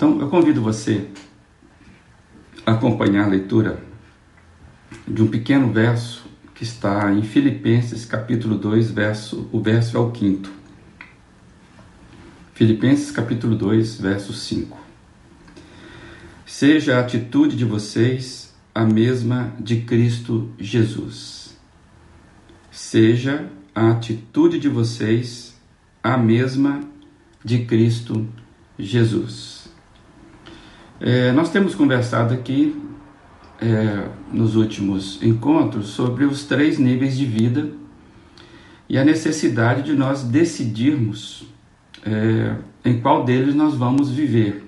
Então, 0.00 0.18
eu 0.18 0.30
convido 0.30 0.62
você 0.62 1.08
a 2.64 2.72
acompanhar 2.72 3.26
a 3.26 3.28
leitura 3.28 3.84
de 5.06 5.22
um 5.22 5.26
pequeno 5.26 5.70
verso 5.70 6.24
que 6.54 6.62
está 6.62 7.12
em 7.12 7.22
Filipenses 7.22 8.06
capítulo 8.06 8.56
2, 8.56 8.92
verso, 8.92 9.46
o 9.52 9.60
verso 9.60 9.98
é 9.98 10.00
o 10.00 10.10
quinto. 10.10 10.50
Filipenses 12.54 13.10
capítulo 13.10 13.54
2, 13.54 14.00
verso 14.00 14.32
5. 14.32 14.78
Seja 16.46 16.96
a 16.96 17.00
atitude 17.00 17.54
de 17.54 17.66
vocês 17.66 18.54
a 18.74 18.86
mesma 18.86 19.52
de 19.60 19.82
Cristo 19.82 20.50
Jesus. 20.58 21.58
Seja 22.70 23.50
a 23.74 23.90
atitude 23.90 24.58
de 24.58 24.68
vocês 24.70 25.54
a 26.02 26.16
mesma 26.16 26.80
de 27.44 27.66
Cristo 27.66 28.26
Jesus. 28.78 29.59
É, 31.00 31.32
nós 31.32 31.50
temos 31.50 31.74
conversado 31.74 32.34
aqui 32.34 32.78
é, 33.58 34.06
nos 34.30 34.54
últimos 34.54 35.22
encontros 35.22 35.88
sobre 35.88 36.26
os 36.26 36.44
três 36.44 36.78
níveis 36.78 37.16
de 37.16 37.24
vida 37.24 37.70
e 38.86 38.98
a 38.98 39.04
necessidade 39.04 39.82
de 39.82 39.94
nós 39.94 40.22
decidirmos 40.22 41.48
é, 42.04 42.54
em 42.84 43.00
qual 43.00 43.24
deles 43.24 43.54
nós 43.54 43.74
vamos 43.74 44.10
viver. 44.10 44.62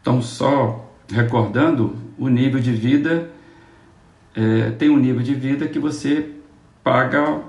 Então, 0.00 0.22
só 0.22 0.88
recordando, 1.12 1.96
o 2.16 2.28
nível 2.28 2.60
de 2.60 2.70
vida 2.70 3.28
é, 4.36 4.70
tem 4.70 4.88
um 4.88 4.98
nível 4.98 5.22
de 5.22 5.34
vida 5.34 5.66
que 5.66 5.80
você 5.80 6.30
paga 6.84 7.40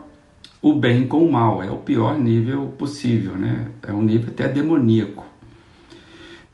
o 0.60 0.74
bem 0.74 1.08
com 1.08 1.24
o 1.24 1.32
mal, 1.32 1.62
é 1.62 1.70
o 1.70 1.78
pior 1.78 2.18
nível 2.18 2.74
possível, 2.80 3.36
né? 3.36 3.68
É 3.88 3.92
um 3.92 4.02
nível 4.02 4.30
até 4.30 4.48
demoníaco. 4.48 5.27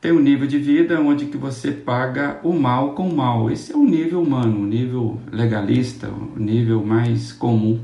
Tem 0.04 0.12
um 0.12 0.20
nível 0.20 0.46
de 0.46 0.58
vida 0.58 1.00
onde 1.00 1.24
que 1.24 1.38
você 1.38 1.72
paga 1.72 2.38
o 2.42 2.52
mal 2.52 2.92
com 2.92 3.08
o 3.08 3.16
mal. 3.16 3.50
Esse 3.50 3.72
é 3.72 3.74
o 3.74 3.82
nível 3.82 4.20
humano, 4.20 4.60
o 4.60 4.66
nível 4.66 5.18
legalista, 5.32 6.10
o 6.10 6.38
nível 6.38 6.84
mais 6.84 7.32
comum 7.32 7.80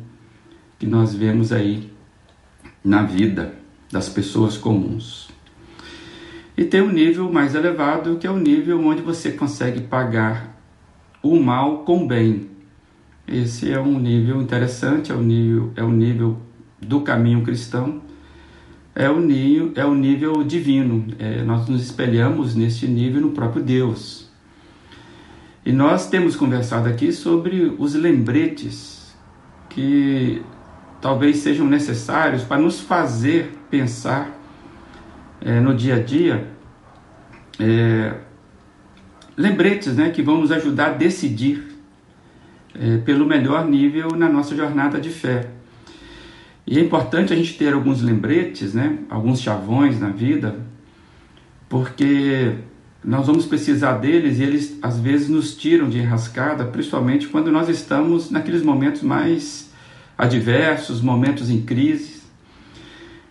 que 0.78 0.84
nós 0.84 1.14
vemos 1.14 1.50
aí 1.50 1.90
na 2.84 3.04
vida 3.04 3.54
das 3.90 4.10
pessoas 4.10 4.58
comuns. 4.58 5.30
E 6.54 6.62
tem 6.62 6.82
um 6.82 6.92
nível 6.92 7.32
mais 7.32 7.54
elevado, 7.54 8.18
que 8.18 8.26
é 8.26 8.30
o 8.30 8.36
nível 8.36 8.84
onde 8.84 9.00
você 9.00 9.32
consegue 9.32 9.80
pagar 9.80 10.60
o 11.22 11.40
mal 11.40 11.84
com 11.84 12.04
o 12.04 12.06
bem. 12.06 12.50
Esse 13.26 13.72
é 13.72 13.80
um 13.80 13.98
nível 13.98 14.42
interessante, 14.42 15.10
é 15.10 15.14
o 15.14 15.22
nível, 15.22 15.72
é 15.74 15.82
o 15.82 15.90
nível 15.90 16.36
do 16.82 17.00
caminho 17.00 17.42
cristão 17.42 18.09
é 18.94 19.08
o 19.08 19.20
nível, 19.20 19.72
é 19.76 19.84
o 19.84 19.94
nível 19.94 20.44
divino. 20.44 21.06
É, 21.18 21.42
nós 21.42 21.68
nos 21.68 21.82
espelhamos 21.82 22.54
neste 22.54 22.86
nível 22.86 23.20
no 23.20 23.30
próprio 23.30 23.62
Deus. 23.62 24.28
E 25.64 25.72
nós 25.72 26.08
temos 26.08 26.36
conversado 26.36 26.88
aqui 26.88 27.12
sobre 27.12 27.74
os 27.78 27.94
lembretes 27.94 29.14
que 29.68 30.42
talvez 31.00 31.38
sejam 31.38 31.66
necessários 31.66 32.42
para 32.42 32.60
nos 32.60 32.80
fazer 32.80 33.52
pensar 33.70 34.38
é, 35.40 35.60
no 35.60 35.74
dia 35.74 35.96
a 35.96 36.02
dia. 36.02 36.48
É, 37.58 38.14
lembretes 39.36 39.96
né, 39.96 40.10
que 40.10 40.22
vão 40.22 40.40
nos 40.40 40.50
ajudar 40.50 40.86
a 40.86 40.92
decidir 40.94 41.76
é, 42.74 42.98
pelo 42.98 43.26
melhor 43.26 43.66
nível 43.66 44.10
na 44.16 44.28
nossa 44.28 44.54
jornada 44.56 45.00
de 45.00 45.10
fé. 45.10 45.59
E 46.70 46.78
é 46.78 46.80
importante 46.80 47.32
a 47.32 47.36
gente 47.36 47.58
ter 47.58 47.74
alguns 47.74 48.00
lembretes, 48.00 48.74
né? 48.74 48.98
alguns 49.10 49.40
chavões 49.40 49.98
na 49.98 50.10
vida, 50.10 50.60
porque 51.68 52.52
nós 53.04 53.26
vamos 53.26 53.44
precisar 53.44 53.94
deles 53.94 54.38
e 54.38 54.44
eles 54.44 54.78
às 54.80 55.00
vezes 55.00 55.28
nos 55.28 55.56
tiram 55.56 55.90
de 55.90 55.98
enrascada, 55.98 56.64
principalmente 56.64 57.26
quando 57.26 57.50
nós 57.50 57.68
estamos 57.68 58.30
naqueles 58.30 58.62
momentos 58.62 59.02
mais 59.02 59.72
adversos, 60.16 61.02
momentos 61.02 61.50
em 61.50 61.60
crise. 61.60 62.22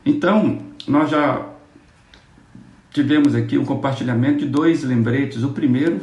Então, 0.05 0.59
nós 0.85 1.09
já 1.09 1.47
tivemos 2.91 3.33
aqui 3.33 3.57
um 3.57 3.63
compartilhamento 3.63 4.39
de 4.39 4.47
dois 4.47 4.83
lembretes. 4.83 5.43
O 5.43 5.51
primeiro, 5.51 6.01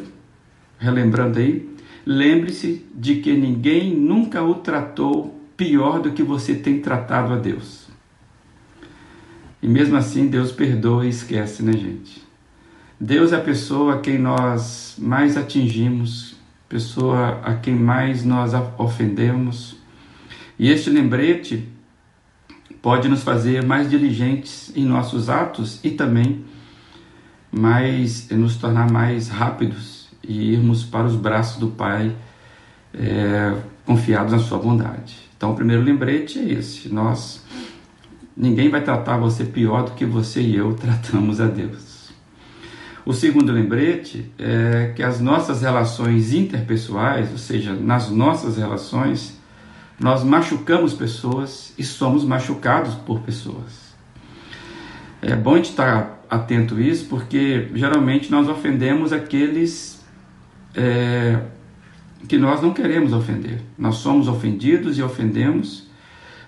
relembrando 0.78 1.38
aí, 1.38 1.68
lembre-se 2.06 2.86
de 2.94 3.16
que 3.16 3.34
ninguém 3.34 3.94
nunca 3.94 4.42
o 4.42 4.54
tratou 4.54 5.36
pior 5.56 6.00
do 6.00 6.12
que 6.12 6.22
você 6.22 6.54
tem 6.54 6.80
tratado 6.80 7.32
a 7.32 7.36
Deus. 7.36 7.86
E 9.62 9.66
mesmo 9.66 9.96
assim, 9.96 10.28
Deus 10.28 10.52
perdoa 10.52 11.06
e 11.06 11.08
esquece, 11.08 11.62
né, 11.62 11.72
gente? 11.72 12.22
Deus 13.00 13.32
é 13.32 13.36
a 13.36 13.40
pessoa 13.40 13.94
a 13.94 14.00
quem 14.00 14.18
nós 14.18 14.96
mais 14.98 15.36
atingimos, 15.36 16.36
pessoa 16.68 17.40
a 17.42 17.54
quem 17.54 17.74
mais 17.74 18.24
nós 18.24 18.52
ofendemos. 18.78 19.76
E 20.58 20.70
este 20.70 20.90
lembrete 20.90 21.68
pode 22.80 23.08
nos 23.08 23.22
fazer 23.22 23.64
mais 23.64 23.90
diligentes 23.90 24.72
em 24.76 24.84
nossos 24.84 25.28
atos 25.28 25.80
e 25.82 25.90
também 25.90 26.44
mais 27.50 28.28
nos 28.30 28.56
tornar 28.56 28.90
mais 28.90 29.28
rápidos 29.28 30.08
e 30.22 30.52
irmos 30.52 30.84
para 30.84 31.06
os 31.06 31.16
braços 31.16 31.58
do 31.58 31.68
Pai, 31.68 32.14
é, 32.94 33.54
confiados 33.84 34.32
na 34.32 34.38
Sua 34.38 34.58
bondade. 34.58 35.25
Então, 35.36 35.52
o 35.52 35.54
primeiro 35.54 35.82
lembrete 35.82 36.38
é 36.38 36.52
esse: 36.52 36.88
nós, 36.88 37.44
ninguém 38.36 38.68
vai 38.68 38.82
tratar 38.82 39.18
você 39.18 39.44
pior 39.44 39.84
do 39.84 39.92
que 39.92 40.04
você 40.04 40.40
e 40.40 40.56
eu 40.56 40.72
tratamos 40.78 41.40
a 41.40 41.46
Deus. 41.46 41.96
O 43.04 43.12
segundo 43.12 43.52
lembrete 43.52 44.32
é 44.36 44.92
que 44.96 45.02
as 45.02 45.20
nossas 45.20 45.62
relações 45.62 46.32
interpessoais, 46.32 47.30
ou 47.30 47.38
seja, 47.38 47.72
nas 47.72 48.10
nossas 48.10 48.56
relações, 48.56 49.38
nós 49.98 50.24
machucamos 50.24 50.92
pessoas 50.92 51.72
e 51.78 51.84
somos 51.84 52.24
machucados 52.24 52.94
por 52.94 53.20
pessoas. 53.20 53.94
É 55.22 55.36
bom 55.36 55.54
a 55.54 55.56
gente 55.56 55.70
estar 55.70 56.20
atento 56.28 56.74
a 56.74 56.80
isso, 56.80 57.06
porque 57.06 57.68
geralmente 57.74 58.30
nós 58.30 58.48
ofendemos 58.48 59.12
aqueles 59.12 60.04
é, 60.74 61.40
que 62.28 62.38
nós 62.38 62.62
não 62.62 62.72
queremos 62.72 63.12
ofender. 63.12 63.60
Nós 63.78 63.96
somos 63.96 64.28
ofendidos 64.28 64.98
e 64.98 65.02
ofendemos, 65.02 65.86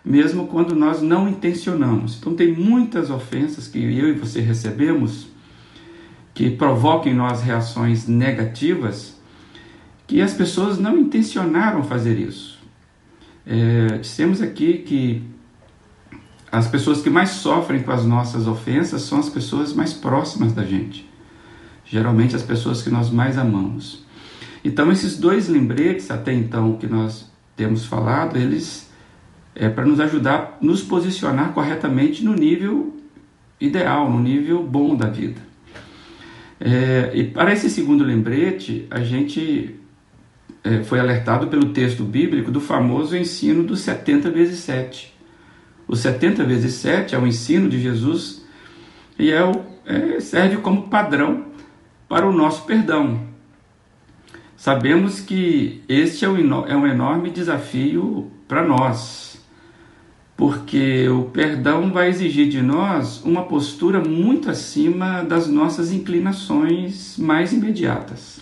mesmo 0.04 0.46
quando 0.46 0.74
nós 0.74 1.00
não 1.02 1.28
intencionamos. 1.28 2.16
Então, 2.18 2.34
tem 2.34 2.52
muitas 2.52 3.10
ofensas 3.10 3.68
que 3.68 3.78
eu 3.78 4.08
e 4.08 4.12
você 4.12 4.40
recebemos 4.40 5.28
que 6.34 6.50
provocam 6.50 7.10
em 7.10 7.14
nós 7.14 7.42
reações 7.42 8.06
negativas 8.06 9.18
que 10.06 10.22
as 10.22 10.32
pessoas 10.32 10.78
não 10.78 10.96
intencionaram 10.96 11.84
fazer 11.84 12.18
isso. 12.18 12.58
É, 13.46 13.98
dissemos 13.98 14.40
aqui 14.40 14.78
que 14.78 15.22
as 16.50 16.66
pessoas 16.66 17.02
que 17.02 17.10
mais 17.10 17.30
sofrem 17.30 17.82
com 17.82 17.92
as 17.92 18.04
nossas 18.04 18.46
ofensas 18.46 19.02
são 19.02 19.18
as 19.18 19.28
pessoas 19.28 19.72
mais 19.72 19.92
próximas 19.92 20.52
da 20.52 20.64
gente, 20.64 21.08
geralmente 21.84 22.34
as 22.34 22.42
pessoas 22.42 22.82
que 22.82 22.88
nós 22.88 23.10
mais 23.10 23.36
amamos. 23.36 24.06
Então, 24.68 24.92
esses 24.92 25.16
dois 25.16 25.48
lembretes, 25.48 26.10
até 26.10 26.30
então, 26.30 26.76
que 26.76 26.86
nós 26.86 27.32
temos 27.56 27.86
falado, 27.86 28.36
eles 28.36 28.86
é 29.54 29.66
para 29.66 29.86
nos 29.86 29.98
ajudar 29.98 30.58
a 30.60 30.64
nos 30.64 30.82
posicionar 30.82 31.54
corretamente 31.54 32.22
no 32.22 32.34
nível 32.34 32.94
ideal, 33.58 34.10
no 34.10 34.20
nível 34.20 34.62
bom 34.62 34.94
da 34.94 35.08
vida. 35.08 35.40
É, 36.60 37.12
e 37.14 37.24
para 37.24 37.50
esse 37.50 37.70
segundo 37.70 38.04
lembrete, 38.04 38.86
a 38.90 39.00
gente 39.00 39.74
é, 40.62 40.82
foi 40.82 41.00
alertado 41.00 41.46
pelo 41.46 41.70
texto 41.70 42.04
bíblico 42.04 42.50
do 42.50 42.60
famoso 42.60 43.16
ensino 43.16 43.64
dos 43.64 43.80
70 43.80 44.30
vezes 44.30 44.58
7. 44.58 45.14
O 45.88 45.96
70 45.96 46.44
vezes 46.44 46.74
7 46.74 47.14
é 47.14 47.18
o 47.18 47.26
ensino 47.26 47.70
de 47.70 47.80
Jesus 47.80 48.44
e 49.18 49.30
é 49.30 49.42
o, 49.42 49.64
é, 49.86 50.20
serve 50.20 50.58
como 50.58 50.88
padrão 50.88 51.46
para 52.06 52.28
o 52.28 52.32
nosso 52.32 52.66
perdão. 52.66 53.27
Sabemos 54.58 55.20
que 55.20 55.84
este 55.88 56.24
é 56.24 56.28
um, 56.28 56.66
é 56.66 56.76
um 56.76 56.84
enorme 56.84 57.30
desafio 57.30 58.28
para 58.48 58.66
nós, 58.66 59.40
porque 60.36 61.08
o 61.08 61.26
perdão 61.26 61.92
vai 61.92 62.08
exigir 62.08 62.48
de 62.48 62.60
nós 62.60 63.22
uma 63.24 63.44
postura 63.44 64.00
muito 64.00 64.50
acima 64.50 65.22
das 65.22 65.46
nossas 65.46 65.92
inclinações 65.92 67.16
mais 67.16 67.52
imediatas. 67.52 68.40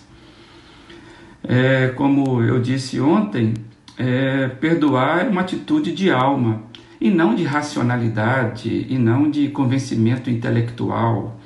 É, 1.43 1.89
como 1.89 2.41
eu 2.41 2.59
disse 2.59 2.99
ontem, 2.99 3.53
é, 3.95 4.47
perdoar 4.47 5.27
é 5.27 5.29
uma 5.29 5.41
atitude 5.41 5.91
de 5.91 6.09
alma 6.09 6.63
e 6.99 7.11
não 7.11 7.35
de 7.35 7.43
racionalidade 7.43 8.87
e 8.89 8.97
não 8.97 9.29
de 9.29 9.49
convencimento 9.49 10.31
intelectual. 10.31 11.39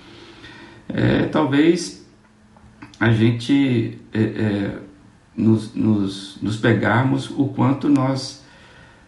É, 0.88 1.24
talvez 1.24 2.00
a 3.01 3.12
gente 3.12 3.98
é, 4.13 4.19
é, 4.21 4.77
nos, 5.36 5.74
nos, 5.74 6.38
nos, 6.39 6.57
pegarmos 6.57 7.31
o 7.31 7.45
quanto 7.48 7.89
nós 7.89 8.45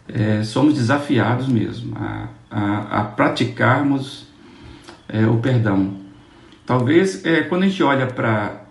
é, 0.08 0.42
somos 0.42 0.74
desafiados 0.74 1.48
mesmo 1.48 1.96
a, 1.96 2.28
a, 2.50 3.02
a 3.02 3.04
praticarmos 3.04 4.26
é, 5.08 5.28
o 5.28 5.38
perdão. 5.38 5.94
Talvez 6.66 7.24
é, 7.24 7.44
quando 7.44 7.64
a 7.64 7.68
gente 7.68 7.84
olha 7.84 8.08
para 8.08 8.66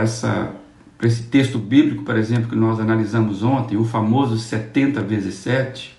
essa 0.00 0.54
para 0.96 1.08
esse 1.08 1.24
texto 1.24 1.58
bíblico, 1.58 2.04
por 2.04 2.16
exemplo, 2.16 2.48
que 2.48 2.54
nós 2.54 2.78
analisamos 2.78 3.42
ontem, 3.42 3.76
o 3.76 3.84
famoso 3.84 4.38
70 4.38 5.00
vezes 5.02 5.34
7, 5.34 5.98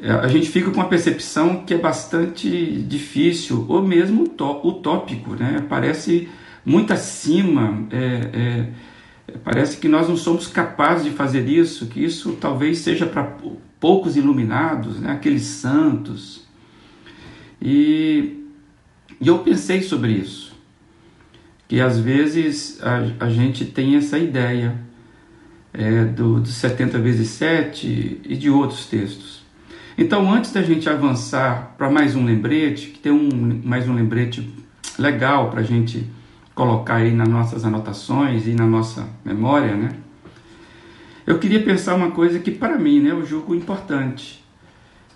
é, 0.00 0.10
a 0.10 0.26
gente 0.26 0.48
fica 0.48 0.70
com 0.70 0.76
uma 0.76 0.88
percepção 0.88 1.66
que 1.66 1.74
é 1.74 1.76
bastante 1.76 2.80
difícil, 2.80 3.66
ou 3.68 3.82
mesmo 3.82 4.22
utópico, 4.64 5.34
né? 5.34 5.62
Parece 5.68 6.30
muito 6.68 6.92
acima, 6.92 7.86
é, 7.90 8.68
é, 9.28 9.34
parece 9.42 9.78
que 9.78 9.88
nós 9.88 10.08
não 10.08 10.16
somos 10.16 10.46
capazes 10.46 11.04
de 11.04 11.10
fazer 11.10 11.48
isso, 11.48 11.86
que 11.86 12.04
isso 12.04 12.32
talvez 12.40 12.78
seja 12.78 13.06
para 13.06 13.36
poucos 13.80 14.16
iluminados, 14.16 15.00
né? 15.00 15.12
aqueles 15.12 15.42
santos. 15.42 16.46
E, 17.60 18.44
e 19.20 19.26
eu 19.26 19.38
pensei 19.38 19.82
sobre 19.82 20.12
isso 20.12 20.48
que 21.68 21.80
às 21.80 22.00
vezes 22.00 22.80
a, 22.82 23.26
a 23.26 23.28
gente 23.28 23.66
tem 23.66 23.96
essa 23.96 24.18
ideia 24.18 24.74
é, 25.72 26.04
do, 26.06 26.40
do 26.40 26.48
70 26.48 26.98
vezes 26.98 27.28
7 27.28 28.22
e 28.24 28.36
de 28.36 28.48
outros 28.48 28.86
textos. 28.86 29.42
Então, 29.96 30.32
antes 30.32 30.50
da 30.52 30.62
gente 30.62 30.88
avançar 30.88 31.74
para 31.76 31.90
mais 31.90 32.16
um 32.16 32.24
lembrete, 32.24 32.88
que 32.88 32.98
tem 32.98 33.12
um, 33.12 33.60
mais 33.62 33.86
um 33.86 33.94
lembrete 33.94 34.48
legal 34.98 35.50
para 35.50 35.60
a 35.60 35.64
gente 35.64 36.06
colocar 36.58 36.96
aí 36.96 37.12
nas 37.12 37.28
nossas 37.28 37.64
anotações 37.64 38.48
e 38.48 38.50
na 38.52 38.66
nossa 38.66 39.08
memória, 39.24 39.76
né? 39.76 39.90
Eu 41.24 41.38
queria 41.38 41.62
pensar 41.62 41.94
uma 41.94 42.10
coisa 42.10 42.40
que 42.40 42.50
para 42.50 42.76
mim, 42.76 43.00
né, 43.00 43.12
eu 43.12 43.24
julgo 43.24 43.54
importante. 43.54 44.44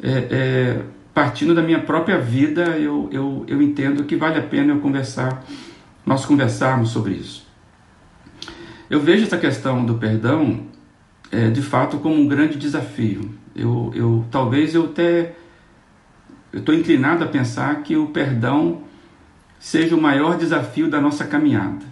É, 0.00 0.28
é, 0.30 0.82
partindo 1.12 1.52
da 1.52 1.60
minha 1.60 1.80
própria 1.80 2.16
vida, 2.16 2.78
eu, 2.78 3.08
eu, 3.10 3.44
eu 3.48 3.60
entendo 3.60 4.04
que 4.04 4.14
vale 4.14 4.38
a 4.38 4.42
pena 4.42 4.72
eu 4.72 4.78
conversar 4.78 5.44
nós 6.06 6.24
conversarmos 6.24 6.90
sobre 6.90 7.14
isso. 7.14 7.44
Eu 8.88 9.00
vejo 9.00 9.24
essa 9.24 9.36
questão 9.36 9.84
do 9.84 9.94
perdão 9.94 10.66
é, 11.32 11.50
de 11.50 11.62
fato 11.62 11.98
como 11.98 12.14
um 12.14 12.28
grande 12.28 12.56
desafio. 12.56 13.34
Eu, 13.54 13.90
eu 13.96 14.24
talvez 14.30 14.76
eu 14.76 14.84
até 14.84 15.34
estou 16.52 16.72
inclinado 16.72 17.24
a 17.24 17.26
pensar 17.26 17.82
que 17.82 17.96
o 17.96 18.08
perdão 18.08 18.82
seja 19.62 19.94
o 19.94 20.00
maior 20.00 20.36
desafio 20.36 20.90
da 20.90 21.00
nossa 21.00 21.24
caminhada. 21.24 21.86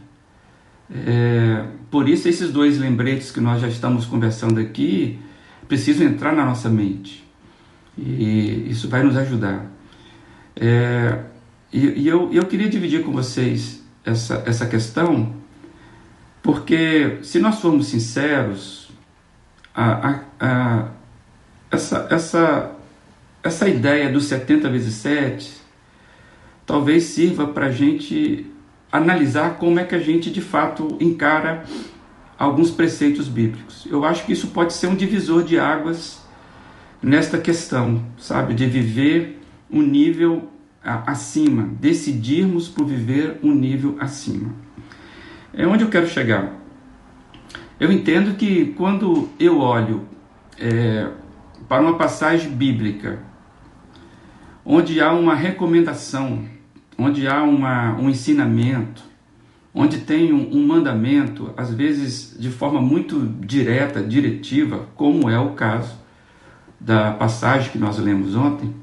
É, 0.93 1.65
por 1.89 2.09
isso 2.09 2.29
esses 2.29 2.51
dois 2.51 2.77
lembretes 2.79 3.31
que 3.31 3.41
nós 3.41 3.61
já 3.61 3.69
estamos 3.69 4.07
conversando 4.07 4.59
aqui 4.59 5.21
precisam 5.69 6.05
entrar 6.05 6.35
na 6.35 6.45
nossa 6.45 6.69
mente 6.69 7.25
e 7.97 8.67
isso 8.69 8.89
vai 8.89 9.05
nos 9.05 9.17
ajudar. 9.17 9.67
É, 10.57 11.21
e, 11.73 12.01
e 12.01 12.09
eu, 12.09 12.29
eu 12.33 12.45
queria 12.47 12.69
dividir 12.69 13.05
com 13.05 13.13
vocês 13.13 13.81
essa, 14.05 14.43
essa 14.45 14.67
questão, 14.67 15.33
porque 16.43 17.19
se 17.23 17.39
nós 17.39 17.61
formos 17.61 17.87
sinceros, 17.87 18.91
a, 19.73 20.09
a, 20.09 20.21
a, 20.41 20.89
essa, 21.71 22.09
essa, 22.11 22.73
essa 23.45 23.69
ideia 23.69 24.11
dos 24.11 24.25
70 24.25 24.69
vezes 24.69 24.95
7 24.97 25.60
talvez 26.71 27.03
sirva 27.03 27.49
para 27.49 27.67
a 27.67 27.73
gente 27.73 28.47
analisar 28.93 29.57
como 29.57 29.81
é 29.81 29.85
que 29.85 29.93
a 29.93 29.99
gente 29.99 30.31
de 30.31 30.41
fato 30.41 30.97
encara 31.01 31.65
alguns 32.39 32.71
preceitos 32.71 33.27
bíblicos. 33.27 33.89
Eu 33.91 34.05
acho 34.05 34.25
que 34.25 34.33
isso 34.33 34.47
pode 34.47 34.73
ser 34.73 34.87
um 34.87 34.95
divisor 34.95 35.43
de 35.43 35.59
águas 35.59 36.25
nesta 37.03 37.39
questão, 37.39 38.05
sabe, 38.17 38.55
de 38.55 38.67
viver 38.67 39.43
um 39.69 39.83
nível 39.83 40.49
acima, 40.81 41.69
decidirmos 41.81 42.69
por 42.69 42.87
viver 42.87 43.41
um 43.43 43.53
nível 43.53 43.97
acima. 43.99 44.55
É 45.53 45.67
onde 45.67 45.83
eu 45.83 45.91
quero 45.91 46.07
chegar. 46.07 46.55
Eu 47.81 47.91
entendo 47.91 48.37
que 48.37 48.67
quando 48.77 49.29
eu 49.41 49.59
olho 49.59 50.07
é, 50.57 51.09
para 51.69 51.83
uma 51.83 51.99
passagem 51.99 52.53
bíblica, 52.53 53.19
onde 54.65 55.01
há 55.01 55.13
uma 55.13 55.35
recomendação, 55.35 56.60
onde 57.01 57.27
há 57.27 57.43
uma, 57.43 57.97
um 57.97 58.11
ensinamento, 58.11 59.03
onde 59.75 59.99
tem 59.99 60.33
um, 60.33 60.57
um 60.57 60.67
mandamento, 60.67 61.53
às 61.57 61.73
vezes 61.73 62.37
de 62.39 62.51
forma 62.51 62.81
muito 62.81 63.27
direta, 63.41 64.03
diretiva, 64.03 64.89
como 64.95 65.31
é 65.31 65.39
o 65.39 65.51
caso 65.51 65.95
da 66.79 67.13
passagem 67.13 67.71
que 67.71 67.79
nós 67.79 67.99
lemos 67.99 68.35
ontem, 68.37 68.75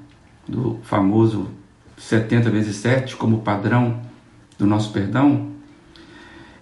do 0.47 0.79
famoso 0.83 1.49
70 1.97 2.49
vezes 2.49 2.75
7 2.77 3.15
como 3.15 3.39
padrão 3.39 4.01
do 4.57 4.65
nosso 4.65 4.91
perdão. 4.91 5.51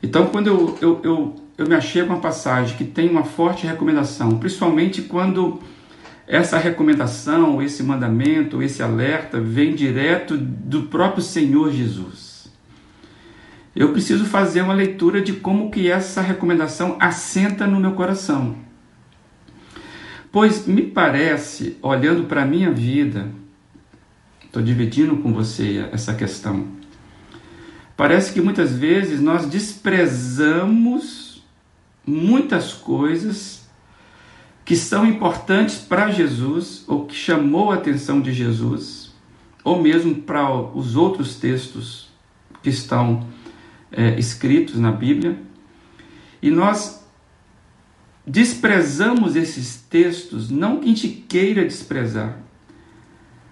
Então, 0.02 0.28
quando 0.28 0.48
eu, 0.48 0.78
eu, 0.82 1.02
eu, 1.04 1.36
eu 1.58 1.68
me 1.68 1.76
achei 1.76 2.04
com 2.04 2.10
uma 2.14 2.20
passagem 2.20 2.78
que 2.78 2.84
tem 2.84 3.10
uma 3.10 3.24
forte 3.24 3.66
recomendação, 3.66 4.38
principalmente 4.38 5.02
quando 5.04 5.60
essa 6.28 6.58
recomendação, 6.58 7.62
esse 7.62 7.84
mandamento, 7.84 8.62
esse 8.62 8.82
alerta 8.82 9.40
vem 9.40 9.76
direto 9.76 10.38
do 10.38 10.84
próprio 10.84 11.22
Senhor 11.24 11.72
Jesus. 11.72 12.52
Eu 13.76 13.92
preciso 13.92 14.26
fazer 14.26 14.62
uma 14.62 14.74
leitura 14.74 15.22
de 15.22 15.34
como 15.34 15.70
que 15.70 15.90
essa 15.90 16.22
recomendação 16.22 16.98
assenta 17.00 17.68
no 17.68 17.80
meu 17.80 17.92
coração. 17.92 18.56
Pois 20.32 20.66
me 20.66 20.82
parece, 20.82 21.78
olhando 21.82 22.24
para 22.24 22.44
a 22.44 22.46
minha 22.46 22.72
vida, 22.72 23.30
Estou 24.56 24.64
dividindo 24.64 25.18
com 25.18 25.34
você 25.34 25.86
essa 25.92 26.14
questão. 26.14 26.66
Parece 27.98 28.32
que 28.32 28.40
muitas 28.40 28.74
vezes 28.74 29.20
nós 29.20 29.46
desprezamos 29.48 31.44
muitas 32.08 32.72
coisas 32.72 33.65
que 34.66 34.76
são 34.76 35.06
importantes 35.06 35.78
para 35.78 36.10
Jesus 36.12 36.84
ou 36.88 37.06
que 37.06 37.14
chamou 37.14 37.72
a 37.72 37.76
atenção 37.76 38.20
de 38.20 38.34
Jesus, 38.34 39.14
ou 39.64 39.80
mesmo 39.80 40.16
para 40.16 40.52
os 40.52 40.96
outros 40.96 41.36
textos 41.36 42.10
que 42.64 42.72
estão 42.72 43.28
é, 43.92 44.20
escritos 44.20 44.80
na 44.80 44.92
Bíblia, 44.92 45.40
e 46.42 46.50
nós 46.50 47.08
desprezamos 48.26 49.36
esses 49.36 49.78
textos, 49.88 50.50
não 50.50 50.80
que 50.80 50.86
a 50.86 50.88
gente 50.88 51.10
queira 51.10 51.64
desprezar, 51.64 52.40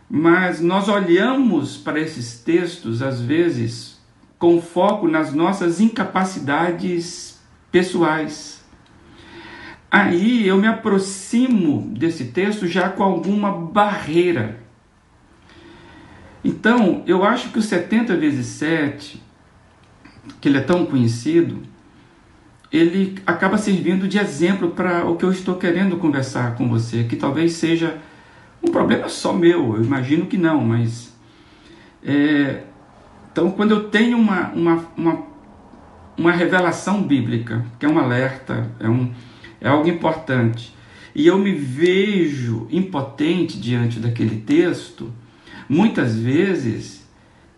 mas 0.09 0.59
nós 0.59 0.87
olhamos 0.87 1.77
para 1.77 1.99
esses 1.99 2.39
textos, 2.39 3.03
às 3.03 3.21
vezes, 3.21 3.99
com 4.39 4.59
foco 4.59 5.07
nas 5.07 5.31
nossas 5.31 5.79
incapacidades 5.79 7.39
pessoais. 7.71 8.62
Aí 9.93 10.47
eu 10.47 10.57
me 10.57 10.65
aproximo 10.65 11.93
desse 11.95 12.25
texto 12.25 12.65
já 12.65 12.89
com 12.89 13.03
alguma 13.03 13.51
barreira. 13.51 14.57
Então, 16.43 17.03
eu 17.05 17.23
acho 17.23 17.51
que 17.51 17.59
o 17.59 17.61
70 17.61 18.17
vezes 18.17 18.47
7, 18.47 19.21
que 20.41 20.49
ele 20.49 20.57
é 20.57 20.61
tão 20.61 20.83
conhecido, 20.87 21.61
ele 22.71 23.19
acaba 23.23 23.55
servindo 23.55 24.07
de 24.07 24.17
exemplo 24.17 24.71
para 24.71 25.05
o 25.05 25.15
que 25.15 25.25
eu 25.25 25.31
estou 25.31 25.57
querendo 25.57 25.97
conversar 25.97 26.55
com 26.55 26.67
você, 26.67 27.03
que 27.03 27.15
talvez 27.15 27.53
seja 27.53 27.99
um 28.63 28.71
problema 28.71 29.07
só 29.07 29.31
meu, 29.31 29.75
eu 29.75 29.83
imagino 29.83 30.25
que 30.25 30.37
não, 30.37 30.59
mas. 30.59 31.15
É, 32.03 32.63
então, 33.31 33.51
quando 33.51 33.75
eu 33.75 33.89
tenho 33.89 34.17
uma, 34.17 34.49
uma, 34.53 34.85
uma, 34.97 35.23
uma 36.17 36.31
revelação 36.31 37.03
bíblica, 37.03 37.63
que 37.77 37.85
é 37.85 37.89
um 37.89 37.99
alerta, 37.99 38.71
é, 38.79 38.89
um, 38.89 39.13
é 39.63 39.69
algo 39.69 39.89
importante, 39.89 40.75
e 41.15 41.25
eu 41.25 41.39
me 41.39 41.53
vejo 41.53 42.67
impotente 42.69 43.57
diante 43.57 43.99
daquele 43.99 44.41
texto, 44.41 45.11
muitas 45.69 46.19
vezes 46.19 47.07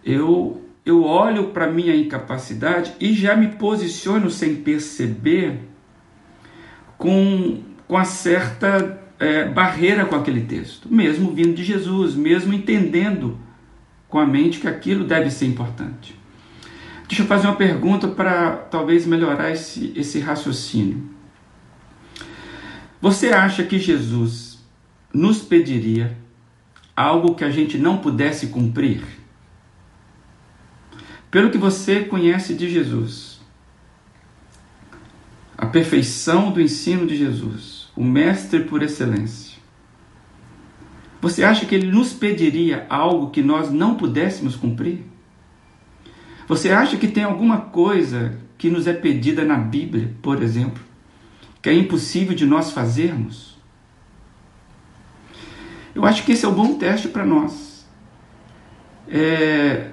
eu, 0.03 0.61
eu 0.85 1.03
olho 1.03 1.47
para 1.47 1.71
minha 1.71 1.95
incapacidade 1.95 2.93
e 2.99 3.13
já 3.13 3.35
me 3.35 3.47
posiciono 3.47 4.29
sem 4.29 4.55
perceber 4.55 5.61
com, 6.97 7.63
com 7.87 7.97
a 7.97 8.03
certa 8.03 9.01
é, 9.17 9.45
barreira 9.45 10.05
com 10.05 10.15
aquele 10.15 10.41
texto, 10.41 10.93
mesmo 10.93 11.33
vindo 11.33 11.55
de 11.55 11.63
Jesus, 11.63 12.13
mesmo 12.13 12.53
entendendo 12.53 13.39
com 14.07 14.19
a 14.19 14.27
mente 14.27 14.59
que 14.59 14.67
aquilo 14.67 15.05
deve 15.05 15.31
ser 15.31 15.47
importante. 15.47 16.15
Deixa 17.07 17.23
eu 17.23 17.27
fazer 17.27 17.47
uma 17.47 17.55
pergunta 17.55 18.07
para 18.07 18.51
talvez 18.51 19.05
melhorar 19.07 19.51
esse, 19.51 19.93
esse 19.95 20.19
raciocínio. 20.19 21.14
Você 23.05 23.27
acha 23.27 23.63
que 23.63 23.77
Jesus 23.77 24.57
nos 25.13 25.43
pediria 25.43 26.17
algo 26.95 27.35
que 27.35 27.43
a 27.43 27.51
gente 27.51 27.77
não 27.77 27.99
pudesse 27.99 28.47
cumprir? 28.47 29.03
Pelo 31.29 31.51
que 31.51 31.57
você 31.59 31.99
conhece 31.99 32.55
de 32.55 32.67
Jesus, 32.67 33.39
a 35.55 35.67
perfeição 35.67 36.51
do 36.51 36.59
ensino 36.59 37.05
de 37.05 37.15
Jesus, 37.15 37.91
o 37.95 38.03
mestre 38.03 38.61
por 38.63 38.81
excelência. 38.81 39.59
Você 41.21 41.43
acha 41.43 41.67
que 41.67 41.75
ele 41.75 41.91
nos 41.91 42.11
pediria 42.11 42.87
algo 42.89 43.29
que 43.29 43.43
nós 43.43 43.71
não 43.71 43.93
pudéssemos 43.93 44.55
cumprir? 44.55 45.05
Você 46.47 46.71
acha 46.71 46.97
que 46.97 47.07
tem 47.07 47.23
alguma 47.23 47.61
coisa 47.61 48.35
que 48.57 48.71
nos 48.71 48.87
é 48.87 48.93
pedida 48.93 49.45
na 49.45 49.57
Bíblia, 49.57 50.11
por 50.23 50.41
exemplo, 50.41 50.83
que 51.65 51.69
é 51.71 51.73
impossível 51.73 52.35
de 52.35 52.45
nós 52.45 52.69
fazermos? 52.69 53.57
Eu 55.95 56.05
acho 56.05 56.23
que 56.23 56.33
esse 56.33 56.45
é 56.45 56.47
um 56.47 56.53
bom 56.53 56.75
teste 56.75 57.07
para 57.07 57.25
nós. 57.25 57.87
É, 59.09 59.89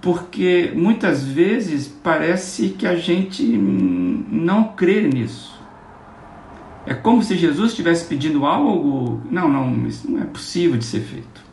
porque 0.00 0.72
muitas 0.74 1.22
vezes 1.22 1.86
parece 1.86 2.70
que 2.70 2.86
a 2.86 2.96
gente 2.96 3.42
não 3.44 4.72
crê 4.72 5.08
nisso. 5.08 5.60
É 6.86 6.94
como 6.94 7.22
se 7.22 7.36
Jesus 7.36 7.72
estivesse 7.72 8.06
pedindo 8.06 8.46
algo. 8.46 9.20
Não, 9.30 9.46
não, 9.46 9.86
isso 9.86 10.10
não 10.10 10.22
é 10.22 10.24
possível 10.24 10.78
de 10.78 10.86
ser 10.86 11.00
feito. 11.00 11.44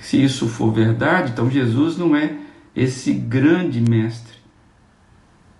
Se 0.00 0.24
isso 0.24 0.48
for 0.48 0.72
verdade, 0.72 1.32
então 1.32 1.50
Jesus 1.50 1.98
não 1.98 2.16
é 2.16 2.38
esse 2.74 3.12
grande 3.12 3.82
mestre 3.82 4.38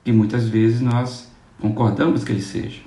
que 0.02 0.10
muitas 0.10 0.48
vezes 0.48 0.80
nós 0.80 1.28
concordamos 1.60 2.24
que 2.24 2.32
ele 2.32 2.42
seja. 2.42 2.80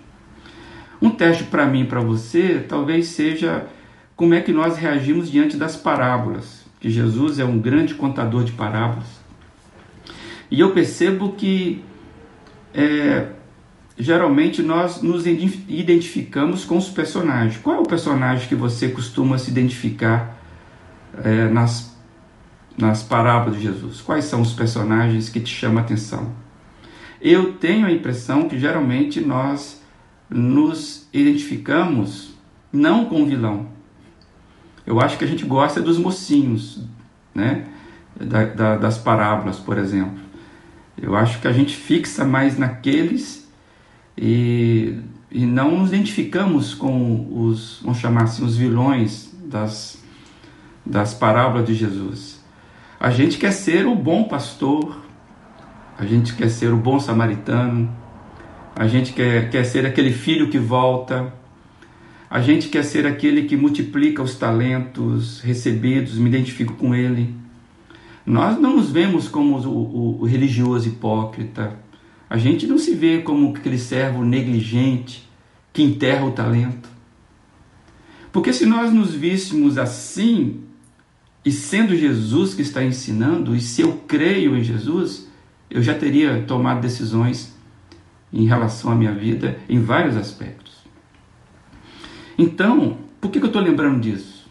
Um 1.01 1.09
teste 1.09 1.45
para 1.45 1.65
mim 1.65 1.81
e 1.81 1.85
para 1.85 1.99
você 1.99 2.63
talvez 2.67 3.07
seja 3.07 3.67
como 4.15 4.33
é 4.33 4.41
que 4.41 4.53
nós 4.53 4.77
reagimos 4.77 5.31
diante 5.31 5.57
das 5.57 5.75
parábolas, 5.75 6.63
que 6.79 6.89
Jesus 6.89 7.39
é 7.39 7.45
um 7.45 7.59
grande 7.59 7.95
contador 7.95 8.43
de 8.43 8.51
parábolas. 8.51 9.07
E 10.49 10.59
eu 10.59 10.71
percebo 10.73 11.31
que 11.31 11.83
é, 12.73 13.29
geralmente 13.97 14.61
nós 14.61 15.01
nos 15.01 15.25
identificamos 15.25 16.65
com 16.65 16.77
os 16.77 16.89
personagens. 16.89 17.57
Qual 17.57 17.75
é 17.75 17.79
o 17.79 17.83
personagem 17.83 18.47
que 18.47 18.55
você 18.55 18.89
costuma 18.89 19.37
se 19.37 19.49
identificar 19.49 20.37
é, 21.23 21.47
nas, 21.49 21.95
nas 22.77 23.01
parábolas 23.01 23.57
de 23.57 23.63
Jesus? 23.63 24.01
Quais 24.01 24.25
são 24.25 24.41
os 24.41 24.53
personagens 24.53 25.29
que 25.29 25.39
te 25.39 25.53
chamam 25.53 25.79
a 25.79 25.81
atenção? 25.81 26.31
Eu 27.21 27.53
tenho 27.53 27.85
a 27.85 27.91
impressão 27.91 28.49
que 28.49 28.57
geralmente 28.57 29.21
nós 29.21 29.81
nos 30.27 31.07
identificamos 31.13 32.33
não 32.73 33.05
com 33.05 33.21
o 33.21 33.25
vilão. 33.25 33.67
Eu 34.85 34.99
acho 34.99 35.17
que 35.17 35.23
a 35.23 35.27
gente 35.27 35.45
gosta 35.45 35.81
dos 35.81 35.99
mocinhos, 35.99 36.83
né? 37.33 37.67
Da, 38.19 38.45
da, 38.45 38.77
das 38.77 38.97
parábolas, 38.97 39.59
por 39.59 39.77
exemplo. 39.77 40.19
Eu 40.97 41.15
acho 41.15 41.39
que 41.39 41.47
a 41.47 41.53
gente 41.53 41.75
fixa 41.75 42.25
mais 42.25 42.57
naqueles 42.57 43.49
e, 44.17 44.99
e 45.29 45.45
não 45.45 45.77
nos 45.77 45.89
identificamos 45.89 46.73
com 46.73 47.27
os, 47.31 47.79
vamos 47.81 47.99
chamar 47.99 48.23
assim, 48.23 48.43
os 48.43 48.57
vilões 48.57 49.33
das, 49.45 50.01
das 50.85 51.13
parábolas 51.13 51.65
de 51.67 51.73
Jesus. 51.73 52.39
A 52.99 53.09
gente 53.09 53.37
quer 53.37 53.51
ser 53.51 53.87
o 53.87 53.95
bom 53.95 54.25
pastor, 54.25 55.00
a 56.01 56.05
gente 56.07 56.33
quer 56.33 56.49
ser 56.49 56.73
o 56.73 56.77
bom 56.77 56.99
samaritano, 56.99 57.87
a 58.75 58.87
gente 58.87 59.13
quer, 59.13 59.51
quer 59.51 59.63
ser 59.63 59.85
aquele 59.85 60.11
filho 60.11 60.49
que 60.49 60.57
volta, 60.57 61.31
a 62.27 62.41
gente 62.41 62.69
quer 62.69 62.83
ser 62.83 63.05
aquele 63.05 63.43
que 63.43 63.55
multiplica 63.55 64.23
os 64.23 64.33
talentos 64.33 65.41
recebidos, 65.41 66.17
me 66.17 66.27
identifico 66.27 66.73
com 66.73 66.95
ele. 66.95 67.35
Nós 68.25 68.59
não 68.59 68.77
nos 68.77 68.89
vemos 68.89 69.27
como 69.27 69.59
o, 69.59 69.67
o, 69.67 70.21
o 70.21 70.25
religioso 70.25 70.89
hipócrita, 70.89 71.77
a 72.27 72.35
gente 72.35 72.65
não 72.65 72.79
se 72.79 72.95
vê 72.95 73.19
como 73.19 73.55
aquele 73.55 73.77
servo 73.77 74.25
negligente 74.25 75.29
que 75.71 75.83
enterra 75.83 76.25
o 76.25 76.31
talento. 76.31 76.89
Porque 78.31 78.51
se 78.51 78.65
nós 78.65 78.91
nos 78.91 79.13
víssemos 79.13 79.77
assim, 79.77 80.61
e 81.45 81.51
sendo 81.51 81.95
Jesus 81.95 82.55
que 82.55 82.63
está 82.63 82.83
ensinando, 82.83 83.55
e 83.55 83.61
se 83.61 83.83
eu 83.83 84.01
creio 84.07 84.57
em 84.57 84.63
Jesus, 84.63 85.29
eu 85.71 85.81
já 85.81 85.95
teria 85.95 86.43
tomado 86.45 86.81
decisões 86.81 87.55
em 88.31 88.45
relação 88.45 88.91
à 88.91 88.95
minha 88.95 89.13
vida 89.13 89.57
em 89.69 89.81
vários 89.81 90.17
aspectos. 90.17 90.81
Então, 92.37 92.97
por 93.21 93.31
que 93.31 93.39
eu 93.39 93.45
estou 93.45 93.61
lembrando 93.61 94.01
disso? 94.01 94.49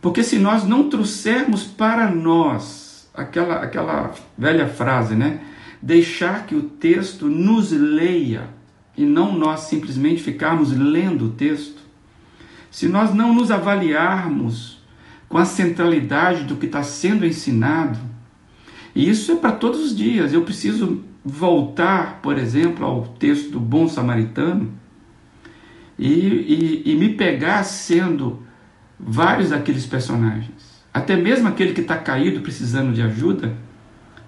Porque 0.00 0.22
se 0.22 0.38
nós 0.38 0.64
não 0.64 0.88
trouxermos 0.88 1.64
para 1.64 2.10
nós 2.10 3.08
aquela, 3.14 3.62
aquela 3.62 4.12
velha 4.36 4.68
frase, 4.68 5.14
né? 5.14 5.40
deixar 5.80 6.46
que 6.46 6.54
o 6.54 6.62
texto 6.62 7.26
nos 7.28 7.70
leia 7.70 8.48
e 8.96 9.04
não 9.04 9.32
nós 9.32 9.60
simplesmente 9.60 10.22
ficarmos 10.22 10.72
lendo 10.72 11.26
o 11.26 11.30
texto, 11.30 11.80
se 12.70 12.88
nós 12.88 13.14
não 13.14 13.32
nos 13.32 13.50
avaliarmos 13.50 14.82
com 15.28 15.38
a 15.38 15.44
centralidade 15.44 16.44
do 16.44 16.56
que 16.56 16.66
está 16.66 16.82
sendo 16.82 17.24
ensinado, 17.24 17.98
e 18.98 19.08
isso 19.08 19.30
é 19.30 19.36
para 19.36 19.52
todos 19.52 19.80
os 19.80 19.96
dias, 19.96 20.32
eu 20.32 20.42
preciso 20.42 21.04
voltar, 21.24 22.20
por 22.20 22.36
exemplo, 22.36 22.84
ao 22.84 23.06
texto 23.06 23.52
do 23.52 23.60
bom 23.60 23.86
samaritano 23.86 24.72
e, 25.96 26.10
e, 26.10 26.82
e 26.84 26.96
me 26.96 27.10
pegar 27.10 27.62
sendo 27.62 28.42
vários 28.98 29.50
daqueles 29.50 29.86
personagens, 29.86 30.82
até 30.92 31.14
mesmo 31.14 31.46
aquele 31.46 31.74
que 31.74 31.80
está 31.80 31.96
caído 31.96 32.40
precisando 32.40 32.92
de 32.92 33.00
ajuda 33.00 33.56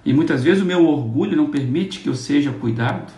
e 0.05 0.13
muitas 0.13 0.45
vezes 0.45 0.63
o 0.63 0.67
meu 0.67 0.87
orgulho 0.87 1.37
não 1.37 1.51
permite 1.51 1.99
que 1.99 2.09
eu 2.09 2.15
seja 2.15 2.53
cuidado. 2.53 3.13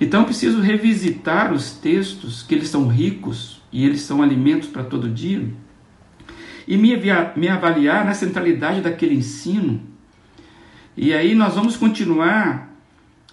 Então 0.00 0.22
eu 0.22 0.26
preciso 0.26 0.60
revisitar 0.60 1.52
os 1.52 1.70
textos, 1.70 2.42
que 2.42 2.52
eles 2.52 2.68
são 2.68 2.88
ricos 2.88 3.62
e 3.72 3.86
eles 3.86 4.00
são 4.00 4.20
alimentos 4.22 4.68
para 4.68 4.82
todo 4.82 5.08
dia, 5.08 5.48
e 6.66 6.76
me, 6.76 6.96
me 7.36 7.48
avaliar 7.48 8.04
na 8.04 8.12
centralidade 8.12 8.80
daquele 8.80 9.14
ensino. 9.14 9.94
E 10.96 11.12
aí 11.12 11.34
nós 11.34 11.54
vamos 11.54 11.76
continuar 11.76 12.70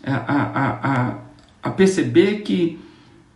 a, 0.04 0.16
a, 0.16 0.70
a, 1.12 1.18
a 1.64 1.70
perceber 1.70 2.42
que 2.42 2.80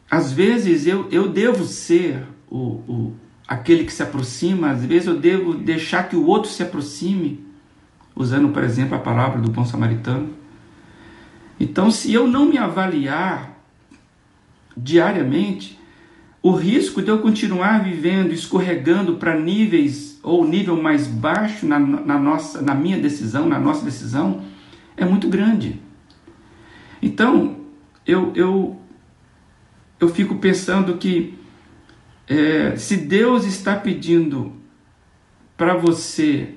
às 0.10 0.31
vezes 0.31 0.86
eu, 0.86 1.07
eu 1.10 1.29
devo 1.29 1.63
ser 1.65 2.24
o, 2.50 2.57
o, 2.57 3.15
aquele 3.48 3.86
que 3.86 3.93
se 3.93 4.03
aproxima, 4.03 4.72
às 4.72 4.84
vezes 4.84 5.07
eu 5.07 5.17
devo 5.17 5.53
deixar 5.53 6.10
que 6.10 6.15
o 6.15 6.25
outro 6.25 6.50
se 6.50 6.62
aproxime 6.62 7.46
usando, 8.15 8.50
por 8.50 8.63
exemplo, 8.63 8.96
a 8.96 9.00
palavra 9.00 9.39
do 9.39 9.50
bom 9.50 9.63
samaritano. 9.63 10.29
Então, 11.60 11.89
se 11.89 12.13
eu 12.13 12.27
não 12.27 12.46
me 12.46 12.57
avaliar 12.57 13.57
diariamente, 14.75 15.79
o 16.41 16.51
risco 16.51 17.01
de 17.01 17.10
eu 17.10 17.19
continuar 17.19 17.84
vivendo, 17.84 18.31
escorregando 18.31 19.15
para 19.15 19.39
níveis 19.39 20.16
ou 20.27 20.46
nível 20.46 20.75
mais 20.81 21.07
baixo 21.07 21.65
na, 21.65 21.79
na, 21.79 22.19
nossa, 22.19 22.62
na 22.62 22.75
minha 22.75 23.00
decisão, 23.00 23.48
na 23.48 23.57
nossa 23.57 23.86
decisão, 23.86 24.43
é 24.98 25.05
muito 25.05 25.29
grande. 25.29 25.81
Então, 27.01 27.62
eu, 28.05 28.34
eu, 28.36 28.77
eu 29.98 30.10
fico 30.10 30.36
pensando 30.36 30.98
que 30.98 31.39
é, 32.27 32.75
se 32.75 32.98
Deus 32.98 33.46
está 33.46 33.77
pedindo 33.77 34.51
para 35.55 35.77
você 35.77 36.55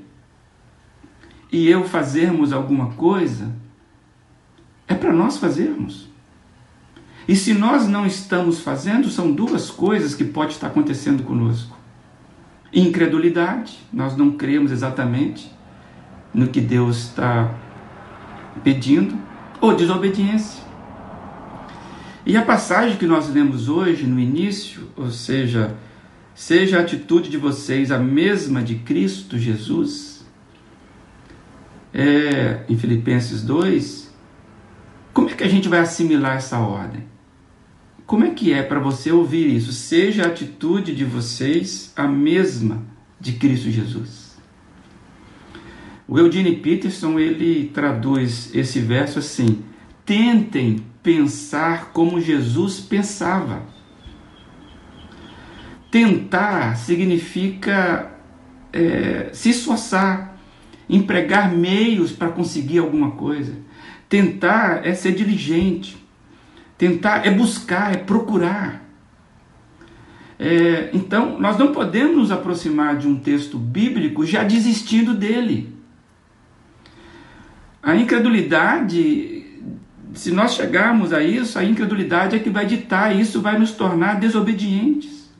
e 1.53 1.69
eu 1.69 1.85
fazermos 1.85 2.53
alguma 2.53 2.91
coisa, 2.95 3.55
é 4.89 4.95
para 4.95 5.13
nós 5.13 5.37
fazermos. 5.37 6.09
E 7.29 7.37
se 7.37 7.55
nós 7.55 7.87
não 7.87 8.05
estamos 8.05 8.59
fazendo, 8.59 9.09
são 9.09 9.31
duas 9.31 9.71
coisas 9.71 10.13
que 10.13 10.25
pode 10.25 10.55
estar 10.55 10.67
acontecendo 10.67 11.23
conosco. 11.23 11.80
Incredulidade, 12.73 13.79
nós 13.93 14.17
não 14.17 14.33
cremos 14.33 14.71
exatamente 14.71 15.51
no 16.33 16.49
que 16.49 16.61
Deus 16.61 16.99
está 16.99 17.53
pedindo, 18.63 19.19
ou 19.61 19.75
desobediência. 19.75 20.63
E 22.25 22.37
a 22.37 22.43
passagem 22.43 22.97
que 22.97 23.07
nós 23.07 23.29
lemos 23.29 23.69
hoje 23.69 24.07
no 24.07 24.21
início, 24.21 24.89
ou 24.97 25.11
seja, 25.11 25.75
seja 26.35 26.79
a 26.79 26.83
atitude 26.83 27.29
de 27.29 27.37
vocês 27.37 27.91
a 27.91 27.99
mesma 27.99 28.63
de 28.63 28.77
Cristo 28.77 29.39
Jesus, 29.39 30.25
é, 31.93 32.65
em 32.69 32.77
Filipenses 32.77 33.43
2, 33.43 34.15
como 35.13 35.29
é 35.29 35.35
que 35.35 35.43
a 35.43 35.49
gente 35.49 35.69
vai 35.69 35.81
assimilar 35.81 36.37
essa 36.37 36.59
ordem? 36.59 37.10
Como 38.11 38.25
é 38.25 38.31
que 38.31 38.53
é 38.53 38.61
para 38.61 38.81
você 38.81 39.13
ouvir 39.13 39.47
isso? 39.55 39.73
Seja 39.73 40.25
a 40.25 40.27
atitude 40.27 40.93
de 40.93 41.05
vocês 41.05 41.93
a 41.95 42.09
mesma 42.09 42.83
de 43.21 43.35
Cristo 43.35 43.71
Jesus. 43.71 44.37
O 46.09 46.19
Eugene 46.19 46.57
Peterson 46.57 47.21
ele 47.21 47.71
traduz 47.73 48.53
esse 48.53 48.81
verso 48.81 49.21
assim: 49.21 49.63
tentem 50.05 50.85
pensar 51.05 51.93
como 51.93 52.21
Jesus 52.21 52.81
pensava. 52.81 53.63
Tentar 55.89 56.79
significa 56.79 58.11
é, 58.73 59.31
se 59.33 59.51
esforçar, 59.51 60.37
empregar 60.89 61.55
meios 61.55 62.11
para 62.11 62.31
conseguir 62.31 62.79
alguma 62.79 63.13
coisa. 63.13 63.57
Tentar 64.09 64.85
é 64.85 64.95
ser 64.95 65.13
diligente. 65.13 66.10
Tentar 66.81 67.27
é 67.27 67.31
buscar, 67.31 67.93
é 67.93 67.99
procurar. 67.99 68.83
É, 70.39 70.89
então, 70.95 71.39
nós 71.39 71.59
não 71.59 71.73
podemos 71.73 72.17
nos 72.17 72.31
aproximar 72.31 72.97
de 72.97 73.07
um 73.07 73.17
texto 73.17 73.59
bíblico 73.59 74.25
já 74.25 74.45
desistindo 74.45 75.13
dele. 75.13 75.77
A 77.83 77.95
incredulidade, 77.95 79.45
se 80.15 80.31
nós 80.31 80.55
chegarmos 80.55 81.13
a 81.13 81.23
isso, 81.23 81.59
a 81.59 81.65
incredulidade 81.65 82.35
é 82.35 82.39
que 82.39 82.49
vai 82.49 82.65
ditar, 82.65 83.15
isso 83.15 83.43
vai 83.43 83.59
nos 83.59 83.73
tornar 83.73 84.19
desobedientes. 84.19 85.31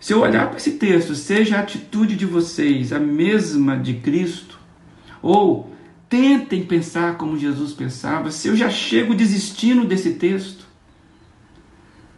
Se 0.00 0.12
eu 0.12 0.22
olhar 0.22 0.48
para 0.48 0.56
esse 0.56 0.72
texto, 0.72 1.14
seja 1.14 1.58
a 1.58 1.60
atitude 1.60 2.16
de 2.16 2.26
vocês 2.26 2.92
a 2.92 2.98
mesma 2.98 3.76
de 3.76 3.94
Cristo, 3.94 4.58
ou 5.22 5.71
tentem 6.12 6.62
pensar 6.62 7.16
como 7.16 7.38
Jesus 7.38 7.72
pensava, 7.72 8.30
se 8.30 8.46
eu 8.46 8.54
já 8.54 8.68
chego 8.68 9.14
desistindo 9.14 9.86
desse 9.86 10.12
texto, 10.12 10.66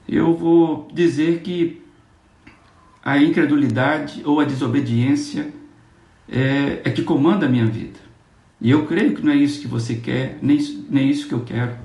eu 0.08 0.34
vou 0.34 0.88
dizer 0.92 1.42
que 1.42 1.80
a 3.04 3.18
incredulidade 3.18 4.20
ou 4.24 4.40
a 4.40 4.44
desobediência 4.44 5.54
é, 6.28 6.80
é 6.82 6.90
que 6.90 7.02
comanda 7.02 7.46
a 7.46 7.48
minha 7.48 7.66
vida. 7.66 8.00
E 8.60 8.68
eu 8.68 8.84
creio 8.84 9.14
que 9.14 9.24
não 9.24 9.32
é 9.32 9.36
isso 9.36 9.60
que 9.60 9.68
você 9.68 9.94
quer, 9.94 10.40
nem, 10.42 10.58
nem 10.90 11.08
isso 11.08 11.28
que 11.28 11.34
eu 11.34 11.44
quero. 11.44 11.76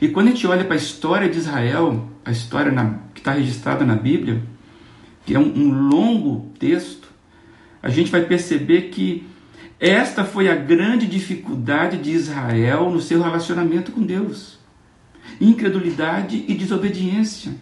E 0.00 0.08
quando 0.08 0.26
a 0.26 0.30
gente 0.30 0.44
olha 0.48 0.64
para 0.64 0.74
a 0.74 0.76
história 0.76 1.28
de 1.28 1.38
Israel, 1.38 2.10
a 2.24 2.32
história 2.32 2.72
na, 2.72 2.98
que 3.14 3.20
está 3.20 3.34
registrada 3.34 3.86
na 3.86 3.94
Bíblia, 3.94 4.42
que 5.24 5.32
é 5.32 5.38
um, 5.38 5.56
um 5.56 5.88
longo 5.88 6.50
texto, 6.58 7.06
a 7.80 7.88
gente 7.88 8.10
vai 8.10 8.22
perceber 8.22 8.88
que 8.90 9.30
esta 9.84 10.22
foi 10.22 10.48
a 10.48 10.54
grande 10.54 11.08
dificuldade 11.08 11.98
de 11.98 12.12
Israel 12.12 12.88
no 12.88 13.00
seu 13.00 13.20
relacionamento 13.20 13.90
com 13.90 14.00
Deus: 14.00 14.60
incredulidade 15.40 16.44
e 16.46 16.54
desobediência. 16.54 17.52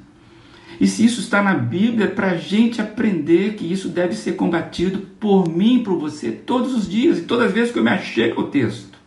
E 0.78 0.86
se 0.86 1.02
isso 1.02 1.20
está 1.20 1.42
na 1.42 1.54
Bíblia, 1.54 2.04
é 2.04 2.10
para 2.10 2.32
a 2.32 2.36
gente 2.36 2.78
aprender 2.78 3.54
que 3.54 3.64
isso 3.64 3.88
deve 3.88 4.14
ser 4.14 4.32
combatido 4.32 4.98
por 5.18 5.48
mim 5.48 5.76
e 5.76 5.82
por 5.82 5.98
você 5.98 6.30
todos 6.30 6.74
os 6.74 6.86
dias 6.86 7.18
e 7.18 7.22
todas 7.22 7.46
as 7.46 7.52
vezes 7.54 7.72
que 7.72 7.78
eu 7.78 7.84
me 7.84 7.88
achego 7.88 8.42
ao 8.42 8.48
texto. 8.48 8.98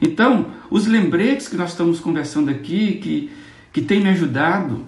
Então, 0.00 0.52
os 0.70 0.86
lembretes 0.86 1.48
que 1.48 1.56
nós 1.56 1.72
estamos 1.72 2.00
conversando 2.00 2.50
aqui, 2.50 2.94
que, 2.94 3.30
que 3.70 3.82
tem 3.82 4.00
me 4.00 4.08
ajudado, 4.08 4.86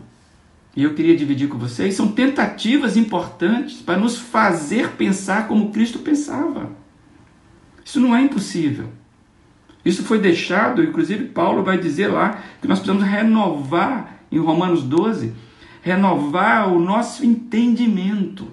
e 0.76 0.82
eu 0.82 0.94
queria 0.94 1.16
dividir 1.16 1.48
com 1.48 1.56
vocês, 1.56 1.94
são 1.94 2.08
tentativas 2.08 2.96
importantes 2.96 3.80
para 3.80 3.96
nos 3.96 4.18
fazer 4.18 4.90
pensar 4.92 5.46
como 5.46 5.70
Cristo 5.70 6.00
pensava. 6.00 6.70
Isso 7.84 8.00
não 8.00 8.14
é 8.14 8.22
impossível. 8.22 8.88
Isso 9.84 10.02
foi 10.02 10.18
deixado, 10.18 10.82
inclusive 10.82 11.26
Paulo 11.26 11.62
vai 11.62 11.78
dizer 11.78 12.08
lá 12.08 12.42
que 12.60 12.66
nós 12.66 12.80
precisamos 12.80 13.08
renovar 13.08 14.20
em 14.32 14.38
Romanos 14.38 14.82
12, 14.82 15.32
renovar 15.82 16.72
o 16.72 16.80
nosso 16.80 17.24
entendimento, 17.24 18.48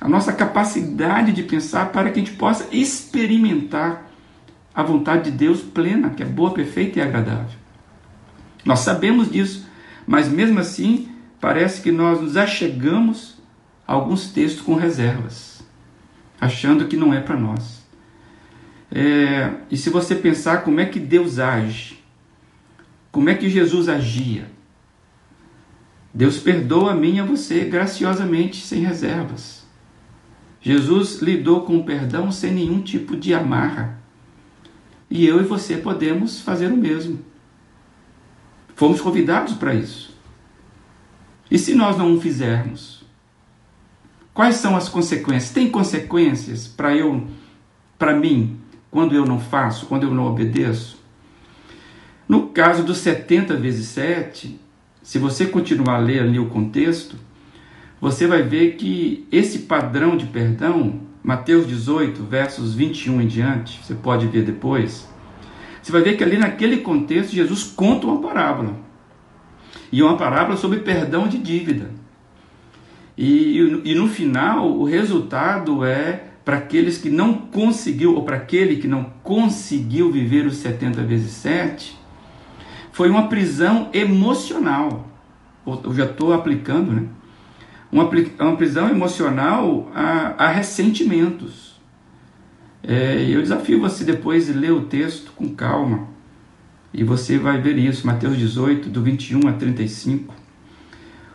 a 0.00 0.08
nossa 0.08 0.32
capacidade 0.32 1.32
de 1.32 1.42
pensar 1.42 1.92
para 1.92 2.10
que 2.10 2.18
a 2.18 2.24
gente 2.24 2.36
possa 2.36 2.66
experimentar 2.72 4.10
a 4.74 4.82
vontade 4.82 5.30
de 5.30 5.36
Deus 5.36 5.60
plena, 5.60 6.10
que 6.10 6.22
é 6.22 6.26
boa, 6.26 6.52
perfeita 6.52 6.98
e 6.98 7.02
agradável. 7.02 7.58
Nós 8.64 8.80
sabemos 8.80 9.30
disso, 9.30 9.68
mas 10.10 10.28
mesmo 10.28 10.58
assim 10.58 11.08
parece 11.40 11.80
que 11.82 11.92
nós 11.92 12.20
nos 12.20 12.36
achegamos 12.36 13.36
a 13.86 13.92
alguns 13.92 14.32
textos 14.32 14.60
com 14.60 14.74
reservas, 14.74 15.62
achando 16.40 16.88
que 16.88 16.96
não 16.96 17.14
é 17.14 17.20
para 17.20 17.36
nós. 17.36 17.86
É, 18.90 19.52
e 19.70 19.76
se 19.76 19.88
você 19.88 20.16
pensar 20.16 20.64
como 20.64 20.80
é 20.80 20.84
que 20.84 20.98
Deus 20.98 21.38
age, 21.38 22.02
como 23.12 23.30
é 23.30 23.36
que 23.36 23.48
Jesus 23.48 23.88
agia? 23.88 24.50
Deus 26.12 26.38
perdoa 26.38 26.90
a 26.90 26.96
mim 26.96 27.18
e 27.18 27.20
a 27.20 27.24
você 27.24 27.66
graciosamente, 27.66 28.66
sem 28.66 28.80
reservas. 28.80 29.64
Jesus 30.60 31.22
lidou 31.22 31.60
com 31.60 31.76
o 31.76 31.84
perdão 31.84 32.32
sem 32.32 32.52
nenhum 32.52 32.82
tipo 32.82 33.16
de 33.16 33.32
amarra. 33.32 33.96
E 35.08 35.24
eu 35.24 35.40
e 35.40 35.44
você 35.44 35.76
podemos 35.76 36.40
fazer 36.40 36.72
o 36.72 36.76
mesmo. 36.76 37.29
Fomos 38.80 38.98
convidados 38.98 39.52
para 39.52 39.74
isso. 39.74 40.16
E 41.50 41.58
se 41.58 41.74
nós 41.74 41.98
não 41.98 42.14
o 42.14 42.18
fizermos? 42.18 43.04
Quais 44.32 44.54
são 44.54 44.74
as 44.74 44.88
consequências? 44.88 45.52
Tem 45.52 45.70
consequências 45.70 46.66
para 46.66 46.96
eu, 46.96 47.26
para 47.98 48.16
mim, 48.16 48.58
quando 48.90 49.14
eu 49.14 49.26
não 49.26 49.38
faço, 49.38 49.84
quando 49.84 50.04
eu 50.04 50.14
não 50.14 50.24
obedeço? 50.24 50.98
No 52.26 52.46
caso 52.46 52.82
dos 52.82 52.96
70 52.96 53.54
vezes 53.54 53.86
7, 53.88 54.58
se 55.02 55.18
você 55.18 55.44
continuar 55.44 55.96
a 55.96 55.98
ler 55.98 56.22
ali 56.22 56.38
o 56.38 56.48
contexto, 56.48 57.16
você 58.00 58.26
vai 58.26 58.42
ver 58.42 58.76
que 58.76 59.28
esse 59.30 59.58
padrão 59.58 60.16
de 60.16 60.24
perdão, 60.24 61.02
Mateus 61.22 61.66
18, 61.66 62.22
versos 62.22 62.74
21 62.74 63.20
em 63.20 63.26
diante, 63.26 63.78
você 63.84 63.94
pode 63.94 64.26
ver 64.26 64.42
depois, 64.42 65.06
você 65.82 65.92
vai 65.92 66.02
ver 66.02 66.16
que 66.16 66.24
ali 66.24 66.36
naquele 66.36 66.78
contexto 66.78 67.32
Jesus 67.32 67.64
conta 67.64 68.06
uma 68.06 68.20
parábola. 68.20 68.76
E 69.92 70.02
uma 70.02 70.16
parábola 70.16 70.56
sobre 70.56 70.80
perdão 70.80 71.26
de 71.26 71.38
dívida. 71.38 71.90
E, 73.16 73.58
e 73.84 73.94
no 73.94 74.08
final, 74.08 74.70
o 74.70 74.84
resultado 74.84 75.84
é 75.84 76.24
para 76.44 76.56
aqueles 76.56 76.98
que 76.98 77.10
não 77.10 77.34
conseguiu, 77.34 78.14
ou 78.14 78.24
para 78.24 78.36
aquele 78.36 78.76
que 78.76 78.88
não 78.88 79.04
conseguiu 79.22 80.10
viver 80.10 80.46
os 80.46 80.56
70 80.56 81.02
vezes 81.02 81.32
7, 81.32 81.98
foi 82.92 83.10
uma 83.10 83.28
prisão 83.28 83.88
emocional. 83.92 85.08
Eu 85.66 85.94
já 85.94 86.04
estou 86.04 86.32
aplicando, 86.32 86.92
né? 86.92 87.04
Uma, 87.92 88.08
uma 88.40 88.56
prisão 88.56 88.88
emocional 88.88 89.90
a, 89.94 90.46
a 90.46 90.48
ressentimentos. 90.48 91.79
É, 92.82 93.26
eu 93.28 93.42
desafio 93.42 93.80
você 93.80 94.04
depois 94.04 94.46
de 94.46 94.52
ler 94.52 94.72
o 94.72 94.82
texto 94.82 95.32
com 95.32 95.54
calma. 95.54 96.08
E 96.92 97.04
você 97.04 97.38
vai 97.38 97.60
ver 97.60 97.78
isso, 97.78 98.06
Mateus 98.06 98.36
18, 98.36 98.88
do 98.88 99.02
21 99.02 99.46
a 99.48 99.52
35. 99.52 100.34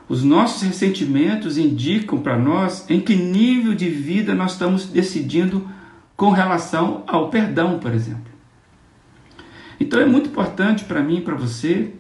Os 0.08 0.24
nossos 0.24 0.62
ressentimentos 0.62 1.58
indicam 1.58 2.20
para 2.20 2.38
nós 2.38 2.90
em 2.90 3.00
que 3.00 3.16
nível 3.16 3.74
de 3.74 3.90
vida 3.90 4.36
nós 4.36 4.54
estamos 4.54 4.86
decidindo 4.86 5.68
com 6.16 6.30
relação 6.30 7.04
ao 7.08 7.30
perdão, 7.30 7.80
por 7.80 7.94
exemplo. 7.94 8.34
Então 9.80 10.00
é 10.00 10.06
muito 10.06 10.30
importante 10.30 10.84
para 10.84 11.02
mim 11.02 11.18
e 11.18 11.22
para 11.22 11.36
você, 11.36 11.92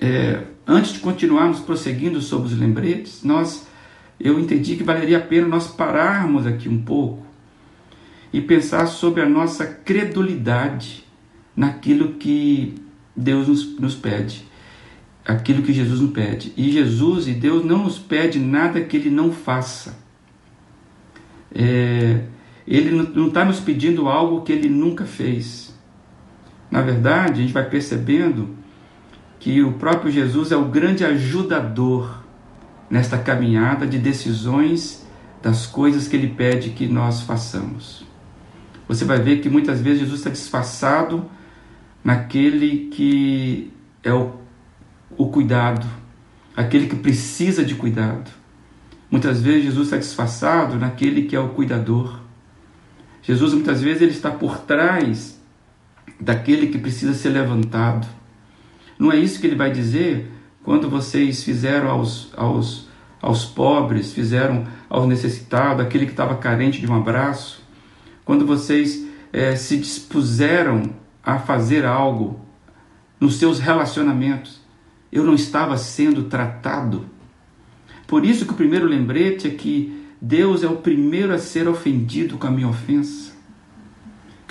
é, 0.00 0.42
antes 0.66 0.92
de 0.92 1.00
continuarmos 1.00 1.60
prosseguindo 1.60 2.20
sobre 2.20 2.48
os 2.48 2.58
lembretes, 2.58 3.22
nós, 3.22 3.66
eu 4.18 4.38
entendi 4.38 4.76
que 4.76 4.82
valeria 4.82 5.18
a 5.18 5.20
pena 5.20 5.46
nós 5.46 5.66
pararmos 5.68 6.46
aqui 6.46 6.68
um 6.68 6.82
pouco 6.82 7.21
e 8.32 8.40
pensar 8.40 8.86
sobre 8.86 9.20
a 9.20 9.28
nossa 9.28 9.66
credulidade 9.66 11.04
naquilo 11.54 12.14
que 12.14 12.74
Deus 13.14 13.46
nos, 13.46 13.78
nos 13.78 13.94
pede, 13.94 14.44
aquilo 15.24 15.62
que 15.62 15.72
Jesus 15.72 16.00
nos 16.00 16.12
pede. 16.12 16.52
E 16.56 16.72
Jesus 16.72 17.28
e 17.28 17.32
Deus 17.32 17.64
não 17.64 17.84
nos 17.84 17.98
pede 17.98 18.38
nada 18.38 18.80
que 18.80 18.96
Ele 18.96 19.10
não 19.10 19.32
faça. 19.32 19.98
É, 21.54 22.24
ele 22.66 22.90
não 23.14 23.28
está 23.28 23.44
nos 23.44 23.60
pedindo 23.60 24.08
algo 24.08 24.42
que 24.42 24.52
Ele 24.52 24.68
nunca 24.68 25.04
fez. 25.04 25.74
Na 26.70 26.80
verdade, 26.80 27.32
a 27.32 27.42
gente 27.42 27.52
vai 27.52 27.68
percebendo 27.68 28.56
que 29.38 29.62
o 29.62 29.72
próprio 29.72 30.10
Jesus 30.10 30.52
é 30.52 30.56
o 30.56 30.66
grande 30.66 31.04
ajudador 31.04 32.22
nesta 32.88 33.18
caminhada 33.18 33.86
de 33.86 33.98
decisões 33.98 35.04
das 35.42 35.66
coisas 35.66 36.06
que 36.06 36.14
ele 36.14 36.28
pede 36.28 36.70
que 36.70 36.86
nós 36.86 37.22
façamos. 37.22 38.06
Você 38.92 39.06
vai 39.06 39.18
ver 39.18 39.40
que 39.40 39.48
muitas 39.48 39.80
vezes 39.80 40.00
Jesus 40.00 40.20
está 40.20 40.28
disfarçado 40.28 41.24
naquele 42.04 42.90
que 42.90 43.72
é 44.02 44.12
o, 44.12 44.34
o 45.16 45.30
cuidado, 45.30 45.86
aquele 46.54 46.86
que 46.86 46.96
precisa 46.96 47.64
de 47.64 47.74
cuidado. 47.74 48.30
Muitas 49.10 49.40
vezes 49.40 49.64
Jesus 49.64 49.86
está 49.86 49.96
disfarçado 49.96 50.76
naquele 50.78 51.22
que 51.22 51.34
é 51.34 51.40
o 51.40 51.48
cuidador. 51.48 52.20
Jesus 53.22 53.54
muitas 53.54 53.80
vezes 53.80 54.02
ele 54.02 54.10
está 54.10 54.30
por 54.30 54.58
trás 54.58 55.40
daquele 56.20 56.66
que 56.66 56.76
precisa 56.76 57.14
ser 57.14 57.30
levantado. 57.30 58.06
Não 58.98 59.10
é 59.10 59.16
isso 59.16 59.40
que 59.40 59.46
ele 59.46 59.56
vai 59.56 59.70
dizer 59.70 60.30
quando 60.62 60.90
vocês 60.90 61.42
fizeram 61.42 61.88
aos, 61.88 62.30
aos, 62.36 62.88
aos 63.22 63.46
pobres, 63.46 64.12
fizeram 64.12 64.66
aos 64.90 65.08
necessitados, 65.08 65.82
aquele 65.82 66.04
que 66.04 66.12
estava 66.12 66.36
carente 66.36 66.78
de 66.78 66.86
um 66.86 66.94
abraço, 66.94 67.61
quando 68.24 68.46
vocês 68.46 69.06
é, 69.32 69.56
se 69.56 69.76
dispuseram 69.76 70.94
a 71.22 71.38
fazer 71.38 71.84
algo 71.84 72.40
nos 73.20 73.36
seus 73.36 73.58
relacionamentos, 73.58 74.60
eu 75.10 75.24
não 75.24 75.34
estava 75.34 75.76
sendo 75.76 76.24
tratado. 76.24 77.06
Por 78.06 78.24
isso 78.24 78.44
que 78.44 78.52
o 78.52 78.56
primeiro 78.56 78.86
lembrete 78.86 79.46
é 79.46 79.50
que 79.50 80.06
Deus 80.20 80.62
é 80.62 80.68
o 80.68 80.76
primeiro 80.76 81.32
a 81.32 81.38
ser 81.38 81.68
ofendido 81.68 82.38
com 82.38 82.46
a 82.46 82.50
minha 82.50 82.68
ofensa 82.68 83.32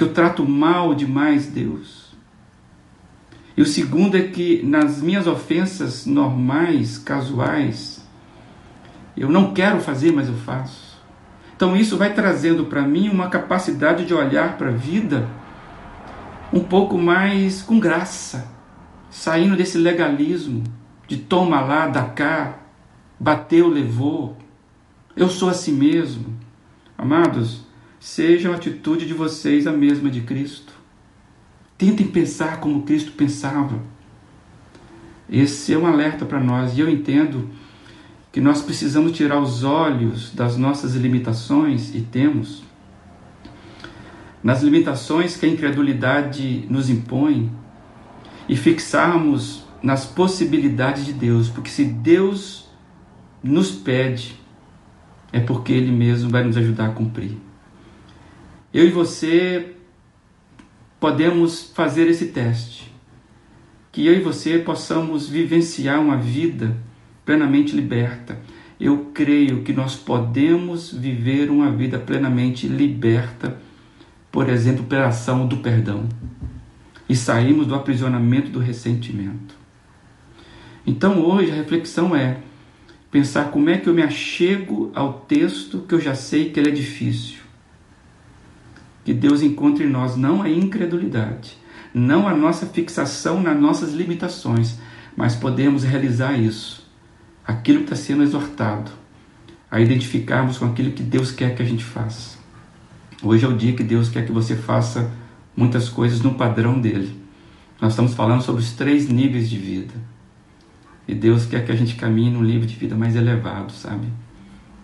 que 0.02 0.06
eu 0.06 0.14
trato 0.14 0.44
mal 0.44 0.96
demais 0.96 1.46
Deus. 1.46 2.12
E 3.56 3.62
o 3.62 3.66
segundo 3.68 4.18
é 4.18 4.24
que 4.24 4.64
nas 4.64 5.00
minhas 5.00 5.28
ofensas 5.28 6.08
normais, 6.08 6.98
casuais, 6.98 8.04
eu 9.16 9.30
não 9.30 9.54
quero 9.54 9.80
fazer, 9.80 10.12
mas 10.12 10.28
eu 10.28 10.34
faço. 10.34 10.91
Então 11.62 11.78
isso 11.78 11.96
vai 11.96 12.12
trazendo 12.12 12.66
para 12.66 12.82
mim 12.82 13.08
uma 13.08 13.30
capacidade 13.30 14.04
de 14.04 14.16
olhar 14.16 14.58
para 14.58 14.70
a 14.70 14.72
vida 14.72 15.30
um 16.52 16.62
pouco 16.62 16.98
mais 16.98 17.62
com 17.62 17.80
graça, 17.80 18.52
saindo 19.12 19.56
desse 19.56 19.78
legalismo 19.78 20.64
de 21.08 21.18
toma 21.18 21.62
lá, 21.62 21.86
dá 21.86 22.04
cá, 22.06 22.58
bateu, 23.20 23.68
levou, 23.68 24.36
eu 25.16 25.30
sou 25.30 25.50
assim 25.50 25.72
mesmo. 25.72 26.36
Amados, 26.98 27.64
seja 28.00 28.50
a 28.50 28.56
atitude 28.56 29.06
de 29.06 29.14
vocês 29.14 29.68
a 29.68 29.72
mesma 29.72 30.10
de 30.10 30.22
Cristo. 30.22 30.74
Tentem 31.78 32.08
pensar 32.08 32.60
como 32.60 32.82
Cristo 32.82 33.12
pensava. 33.12 33.80
Esse 35.30 35.76
é 35.76 35.78
um 35.78 35.86
alerta 35.86 36.26
para 36.26 36.40
nós 36.40 36.76
e 36.76 36.82
eu 36.82 36.90
entendo 36.90 37.52
que 38.32 38.40
nós 38.40 38.62
precisamos 38.62 39.12
tirar 39.12 39.40
os 39.42 39.64
olhos 39.64 40.34
das 40.34 40.56
nossas 40.56 40.96
limitações 40.96 41.94
e 41.94 42.02
temos 42.02 42.64
nas 44.44 44.64
limitações 44.64 45.36
que 45.36 45.46
a 45.46 45.50
incredulidade 45.50 46.66
nos 46.70 46.90
impõe 46.90 47.52
e 48.48 48.56
fixarmos 48.56 49.64
nas 49.84 50.06
possibilidades 50.06 51.06
de 51.06 51.14
Deus, 51.14 51.50
porque 51.50 51.70
se 51.70 51.86
Deus 51.86 52.70
nos 53.44 53.72
pede, 53.72 54.36
é 55.32 55.40
porque 55.40 55.74
Ele 55.74 55.92
mesmo 55.92 56.30
vai 56.30 56.44
nos 56.44 56.58
ajudar 56.58 56.88
a 56.88 56.92
cumprir. 56.92 57.38
Eu 58.74 58.88
e 58.88 58.92
você 58.92 59.76
podemos 61.00 61.72
fazer 61.74 62.08
esse 62.08 62.28
teste, 62.28 62.92
que 63.92 64.06
eu 64.06 64.14
e 64.14 64.22
você 64.22 64.60
possamos 64.60 65.28
vivenciar 65.28 66.00
uma 66.00 66.18
vida 66.18 66.78
plenamente 67.26 67.76
liberta. 67.76 68.40
Eu 68.80 69.12
creio 69.14 69.62
que 69.62 69.74
nós 69.74 69.96
podemos 69.96 70.92
viver 70.92 71.50
uma 71.50 71.72
vida 71.72 72.00
plenamente 72.00 72.68
liberta, 72.68 73.58
por 74.32 74.50
exemplo, 74.50 74.86
pela 74.86 75.08
ação 75.08 75.48
do 75.48 75.58
perdão, 75.58 76.08
e 77.08 77.16
sairmos 77.16 77.68
do 77.68 77.76
aprisionamento 77.76 78.50
do 78.50 78.60
ressentimento. 78.60 79.56
Então 80.86 81.22
hoje 81.22 81.52
a 81.52 81.56
reflexão 81.56 82.16
é 82.16 82.38
pensar 83.12 83.52
como 83.52 83.70
é 83.70 83.78
que 83.78 83.88
eu 83.88 83.94
me 83.94 84.02
achego 84.02 84.92
ao 84.96 85.14
texto 85.14 85.86
que 85.88 85.94
eu 85.94 86.02
já 86.02 86.16
sei 86.16 86.50
que 86.50 86.60
ele 86.60 86.70
é 86.70 86.74
difícil. 86.74 87.40
Que 89.04 89.14
Deus 89.14 89.42
encontre 89.42 89.84
em 89.84 89.90
nós 89.90 90.16
não 90.16 90.42
a 90.42 90.50
incredulidade, 90.50 91.58
não 91.94 92.28
a 92.28 92.36
nossa 92.36 92.66
fixação 92.66 93.42
nas 93.42 93.60
nossas 93.60 93.94
limitações, 93.94 94.80
mas 95.16 95.36
podemos 95.36 95.84
realizar 95.84 96.40
isso, 96.40 96.81
aquilo 97.46 97.80
que 97.80 97.86
está 97.86 97.96
sendo 97.96 98.24
exortado, 98.24 98.92
a 99.70 99.80
identificarmos 99.80 100.58
com 100.58 100.66
aquilo 100.66 100.92
que 100.92 101.04
Deus 101.04 101.32
quer 101.32 101.56
que 101.56 101.62
a 101.62 101.66
gente 101.66 101.84
faça. 101.84 102.38
Hoje 103.24 103.46
é 103.46 103.48
o 103.48 103.56
dia 103.56 103.74
que 103.74 103.84
Deus 103.84 104.10
quer 104.10 104.26
que 104.26 104.32
você 104.32 104.56
faça 104.56 105.12
muitas 105.56 105.90
coisas 105.90 106.22
no 106.22 106.34
padrão 106.34 106.80
dele. 106.80 107.20
Nós 107.80 107.94
estamos 107.94 108.14
falando 108.14 108.42
sobre 108.42 108.62
os 108.62 108.74
três 108.74 109.08
níveis 109.08 109.50
de 109.50 109.58
vida. 109.58 109.94
E 111.08 111.16
Deus 111.16 111.46
quer 111.46 111.66
que 111.66 111.72
a 111.72 111.76
gente 111.76 111.96
caminhe 111.96 112.32
num 112.32 112.44
nível 112.44 112.68
de 112.68 112.76
vida 112.76 112.96
mais 112.96 113.16
elevado, 113.16 113.72
sabe? 113.72 114.08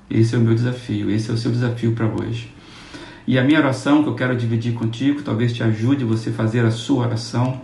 Esse 0.09 0.35
é 0.35 0.37
o 0.37 0.41
meu 0.41 0.55
desafio, 0.55 1.09
esse 1.09 1.29
é 1.29 1.33
o 1.33 1.37
seu 1.37 1.51
desafio 1.51 1.93
para 1.93 2.07
hoje. 2.07 2.53
E 3.27 3.37
a 3.37 3.43
minha 3.43 3.59
oração 3.59 4.03
que 4.03 4.09
eu 4.09 4.15
quero 4.15 4.37
dividir 4.37 4.73
contigo, 4.73 5.21
talvez 5.21 5.53
te 5.53 5.61
ajude 5.61 6.05
você 6.05 6.29
a 6.29 6.33
fazer 6.33 6.65
a 6.65 6.71
sua 6.71 7.05
oração. 7.05 7.61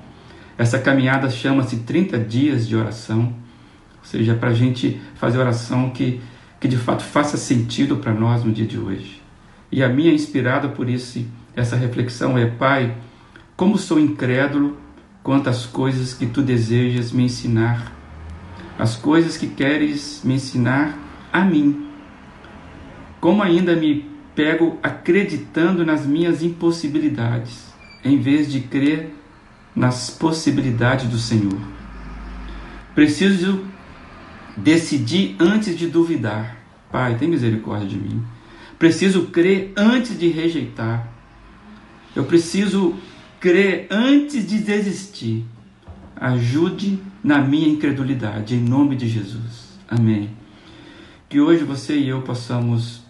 Essa 0.57 0.77
caminhada 0.77 1.29
chama-se 1.29 1.77
30 1.77 2.19
dias 2.19 2.67
de 2.67 2.75
oração, 2.75 3.33
ou 4.03 4.05
seja, 4.05 4.35
para 4.35 4.49
a 4.49 4.53
gente 4.53 5.01
fazer 5.15 5.39
oração 5.39 5.89
que, 5.89 6.21
que 6.59 6.67
de 6.67 6.77
fato 6.77 7.03
faça 7.03 7.37
sentido 7.37 7.97
para 7.97 8.13
nós 8.13 8.43
no 8.43 8.51
dia 8.51 8.67
de 8.67 8.77
hoje. 8.77 9.21
E 9.71 9.81
a 9.81 9.89
minha 9.89 10.13
inspirada 10.13 10.67
por 10.67 10.87
isso, 10.89 11.25
essa 11.55 11.75
reflexão 11.75 12.37
é: 12.37 12.45
Pai, 12.45 12.95
como 13.55 13.77
sou 13.77 13.99
incrédulo 13.99 14.77
quanto 15.23 15.49
às 15.49 15.65
coisas 15.65 16.13
que 16.13 16.25
tu 16.25 16.41
desejas 16.41 17.11
me 17.11 17.23
ensinar 17.23 17.93
as 18.77 18.95
coisas 18.95 19.37
que 19.37 19.47
queres 19.47 20.21
me 20.23 20.35
ensinar 20.35 20.97
a 21.31 21.41
mim. 21.41 21.87
Como 23.19 23.41
ainda 23.41 23.75
me 23.75 24.09
pego 24.35 24.77
acreditando 24.81 25.85
nas 25.85 26.05
minhas 26.05 26.41
impossibilidades, 26.41 27.73
em 28.03 28.19
vez 28.19 28.51
de 28.51 28.61
crer 28.61 29.15
nas 29.75 30.09
possibilidades 30.09 31.07
do 31.07 31.17
Senhor. 31.17 31.59
Preciso 32.95 33.63
decidir 34.55 35.35
antes 35.39 35.77
de 35.77 35.87
duvidar. 35.87 36.57
Pai, 36.91 37.17
tem 37.17 37.27
misericórdia 37.27 37.87
de 37.87 37.97
mim. 37.97 38.23
Preciso 38.77 39.27
crer 39.27 39.73
antes 39.75 40.17
de 40.17 40.27
rejeitar. 40.27 41.07
Eu 42.15 42.25
preciso 42.25 42.95
crer 43.39 43.87
antes 43.89 44.47
de 44.47 44.59
desistir. 44.59 45.45
Ajude 46.15 46.99
na 47.23 47.39
minha 47.39 47.67
incredulidade, 47.67 48.55
em 48.55 48.59
nome 48.59 48.95
de 48.95 49.07
Jesus. 49.07 49.79
Amém. 49.87 50.29
Que 51.27 51.39
hoje 51.39 51.63
você 51.63 51.97
e 51.97 52.09
eu 52.09 52.21
possamos 52.21 53.01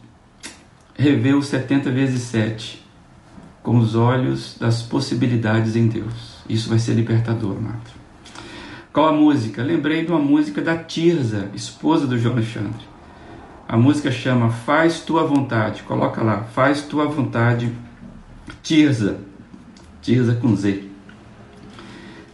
rever 0.95 1.35
os 1.35 1.47
70 1.47 1.91
vezes 1.91 2.21
7 2.21 2.83
com 3.61 3.77
os 3.77 3.95
olhos 3.95 4.57
das 4.59 4.81
possibilidades 4.81 5.75
em 5.75 5.87
Deus. 5.87 6.43
Isso 6.47 6.69
vai 6.69 6.79
ser 6.79 6.93
libertador, 6.93 7.57
amado. 7.57 8.02
Qual 8.93 9.07
a 9.07 9.11
música? 9.11 9.63
Lembrei 9.63 10.05
de 10.05 10.11
uma 10.11 10.19
música 10.19 10.61
da 10.61 10.77
Tirza, 10.77 11.49
esposa 11.55 12.05
do 12.05 12.17
João 12.17 12.35
Alexandre. 12.35 12.85
A 13.67 13.75
música 13.75 14.11
chama 14.11 14.51
Faz 14.51 14.99
Tua 14.99 15.25
Vontade. 15.25 15.81
Coloca 15.81 16.21
lá, 16.21 16.43
Faz 16.43 16.83
Tua 16.83 17.05
Vontade, 17.07 17.73
Tirza. 18.61 19.19
Tirza 19.99 20.35
com 20.35 20.55
Z. 20.55 20.83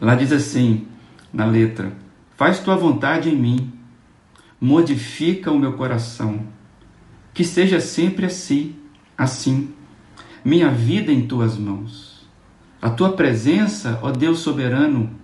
Lá 0.01 0.15
diz 0.15 0.33
assim, 0.33 0.85
na 1.31 1.45
letra: 1.45 1.93
Faz 2.35 2.59
tua 2.59 2.75
vontade 2.75 3.29
em 3.29 3.35
mim, 3.35 3.71
modifica 4.59 5.51
o 5.51 5.59
meu 5.59 5.73
coração, 5.73 6.41
que 7.33 7.43
seja 7.43 7.79
sempre 7.79 8.25
assim, 8.25 8.75
assim, 9.17 9.73
minha 10.43 10.69
vida 10.71 11.11
em 11.11 11.27
tuas 11.27 11.57
mãos. 11.57 12.27
A 12.81 12.89
tua 12.89 13.11
presença, 13.11 13.99
ó 14.01 14.09
Deus 14.09 14.39
soberano, 14.39 15.18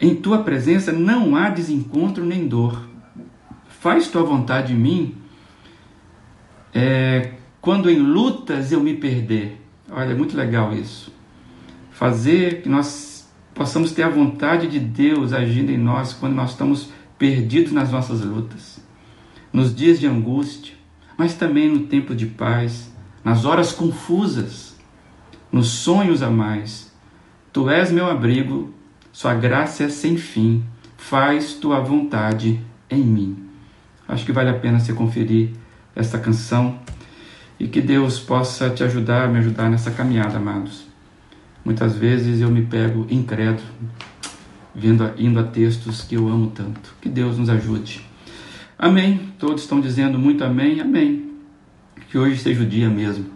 em 0.00 0.14
tua 0.14 0.42
presença 0.42 0.92
não 0.92 1.36
há 1.36 1.48
desencontro 1.48 2.24
nem 2.24 2.46
dor. 2.46 2.88
Faz 3.68 4.08
tua 4.08 4.22
vontade 4.22 4.72
em 4.72 4.76
mim 4.76 5.14
é, 6.74 7.32
quando 7.60 7.88
em 7.88 7.98
lutas 7.98 8.72
eu 8.72 8.80
me 8.80 8.94
perder. 8.94 9.60
Olha, 9.90 10.10
é 10.10 10.14
muito 10.14 10.36
legal 10.36 10.72
isso. 10.74 11.12
Fazer 11.92 12.62
que 12.62 12.68
nós 12.68 13.30
possamos 13.54 13.92
ter 13.92 14.02
a 14.02 14.08
vontade 14.08 14.66
de 14.66 14.80
Deus 14.80 15.32
agindo 15.32 15.70
em 15.70 15.78
nós 15.78 16.12
quando 16.12 16.34
nós 16.34 16.50
estamos 16.50 16.90
perdidos 17.16 17.72
nas 17.72 17.92
nossas 17.92 18.22
lutas, 18.22 18.80
nos 19.52 19.74
dias 19.74 20.00
de 20.00 20.06
angústia, 20.06 20.74
mas 21.16 21.34
também 21.34 21.70
no 21.70 21.86
tempo 21.86 22.14
de 22.14 22.26
paz, 22.26 22.92
nas 23.22 23.44
horas 23.44 23.70
confusas, 23.70 24.76
nos 25.52 25.68
sonhos 25.68 26.22
a 26.22 26.30
mais. 26.30 26.92
Tu 27.52 27.70
és 27.70 27.92
meu 27.92 28.10
abrigo, 28.10 28.73
sua 29.14 29.32
graça 29.32 29.84
é 29.84 29.88
sem 29.88 30.16
fim, 30.16 30.64
faz 30.96 31.54
tua 31.54 31.78
vontade 31.78 32.60
em 32.90 33.00
mim. 33.00 33.48
Acho 34.08 34.26
que 34.26 34.32
vale 34.32 34.50
a 34.50 34.54
pena 34.54 34.80
você 34.80 34.92
conferir 34.92 35.50
esta 35.94 36.18
canção 36.18 36.80
e 37.56 37.68
que 37.68 37.80
Deus 37.80 38.18
possa 38.18 38.68
te 38.70 38.82
ajudar, 38.82 39.28
me 39.28 39.38
ajudar 39.38 39.70
nessa 39.70 39.92
caminhada, 39.92 40.38
amados. 40.38 40.86
Muitas 41.64 41.94
vezes 41.94 42.40
eu 42.40 42.50
me 42.50 42.62
pego 42.62 43.06
incrédulo, 43.08 43.68
vendo, 44.74 45.08
indo 45.16 45.38
a 45.38 45.44
textos 45.44 46.02
que 46.02 46.16
eu 46.16 46.26
amo 46.26 46.48
tanto. 46.48 46.92
Que 47.00 47.08
Deus 47.08 47.38
nos 47.38 47.48
ajude. 47.48 48.04
Amém. 48.76 49.32
Todos 49.38 49.62
estão 49.62 49.80
dizendo 49.80 50.18
muito 50.18 50.42
amém, 50.42 50.80
amém. 50.80 51.36
Que 52.10 52.18
hoje 52.18 52.38
seja 52.38 52.64
o 52.64 52.66
dia 52.66 52.90
mesmo 52.90 53.26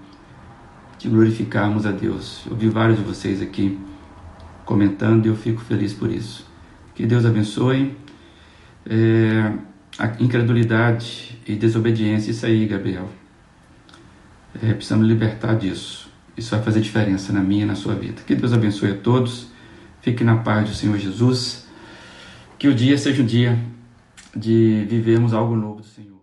de 0.99 1.09
glorificarmos 1.09 1.87
a 1.87 1.93
Deus. 1.93 2.43
Eu 2.51 2.57
vi 2.57 2.69
vários 2.69 2.99
de 2.99 3.05
vocês 3.05 3.41
aqui 3.41 3.79
comentando 4.69 5.25
e 5.25 5.29
eu 5.31 5.35
fico 5.35 5.63
feliz 5.63 5.95
por 5.95 6.13
isso. 6.13 6.47
Que 6.95 7.07
Deus 7.07 7.25
abençoe. 7.25 7.97
É, 8.85 9.53
a 9.99 10.23
incredulidade 10.23 11.39
e 11.47 11.55
desobediência, 11.57 12.31
isso 12.31 12.45
aí, 12.45 12.67
Gabriel. 12.67 13.09
É, 14.63 14.75
precisamos 14.75 15.09
libertar 15.09 15.55
disso. 15.57 16.11
Isso 16.37 16.51
vai 16.51 16.63
fazer 16.63 16.81
diferença 16.81 17.33
na 17.33 17.41
minha 17.41 17.65
e 17.65 17.67
na 17.67 17.75
sua 17.75 17.95
vida. 17.95 18.21
Que 18.27 18.35
Deus 18.35 18.53
abençoe 18.53 18.91
a 18.91 18.95
todos. 18.95 19.49
Fique 20.03 20.23
na 20.23 20.37
paz 20.37 20.69
do 20.69 20.75
Senhor 20.75 20.99
Jesus. 20.99 21.67
Que 22.59 22.69
o 22.69 22.75
dia 22.75 22.99
seja 22.99 23.23
um 23.23 23.27
dia 23.27 23.59
de 24.37 24.85
vivermos 24.87 25.33
algo 25.33 25.57
novo 25.57 25.81
do 25.81 25.87
Senhor. 25.87 26.18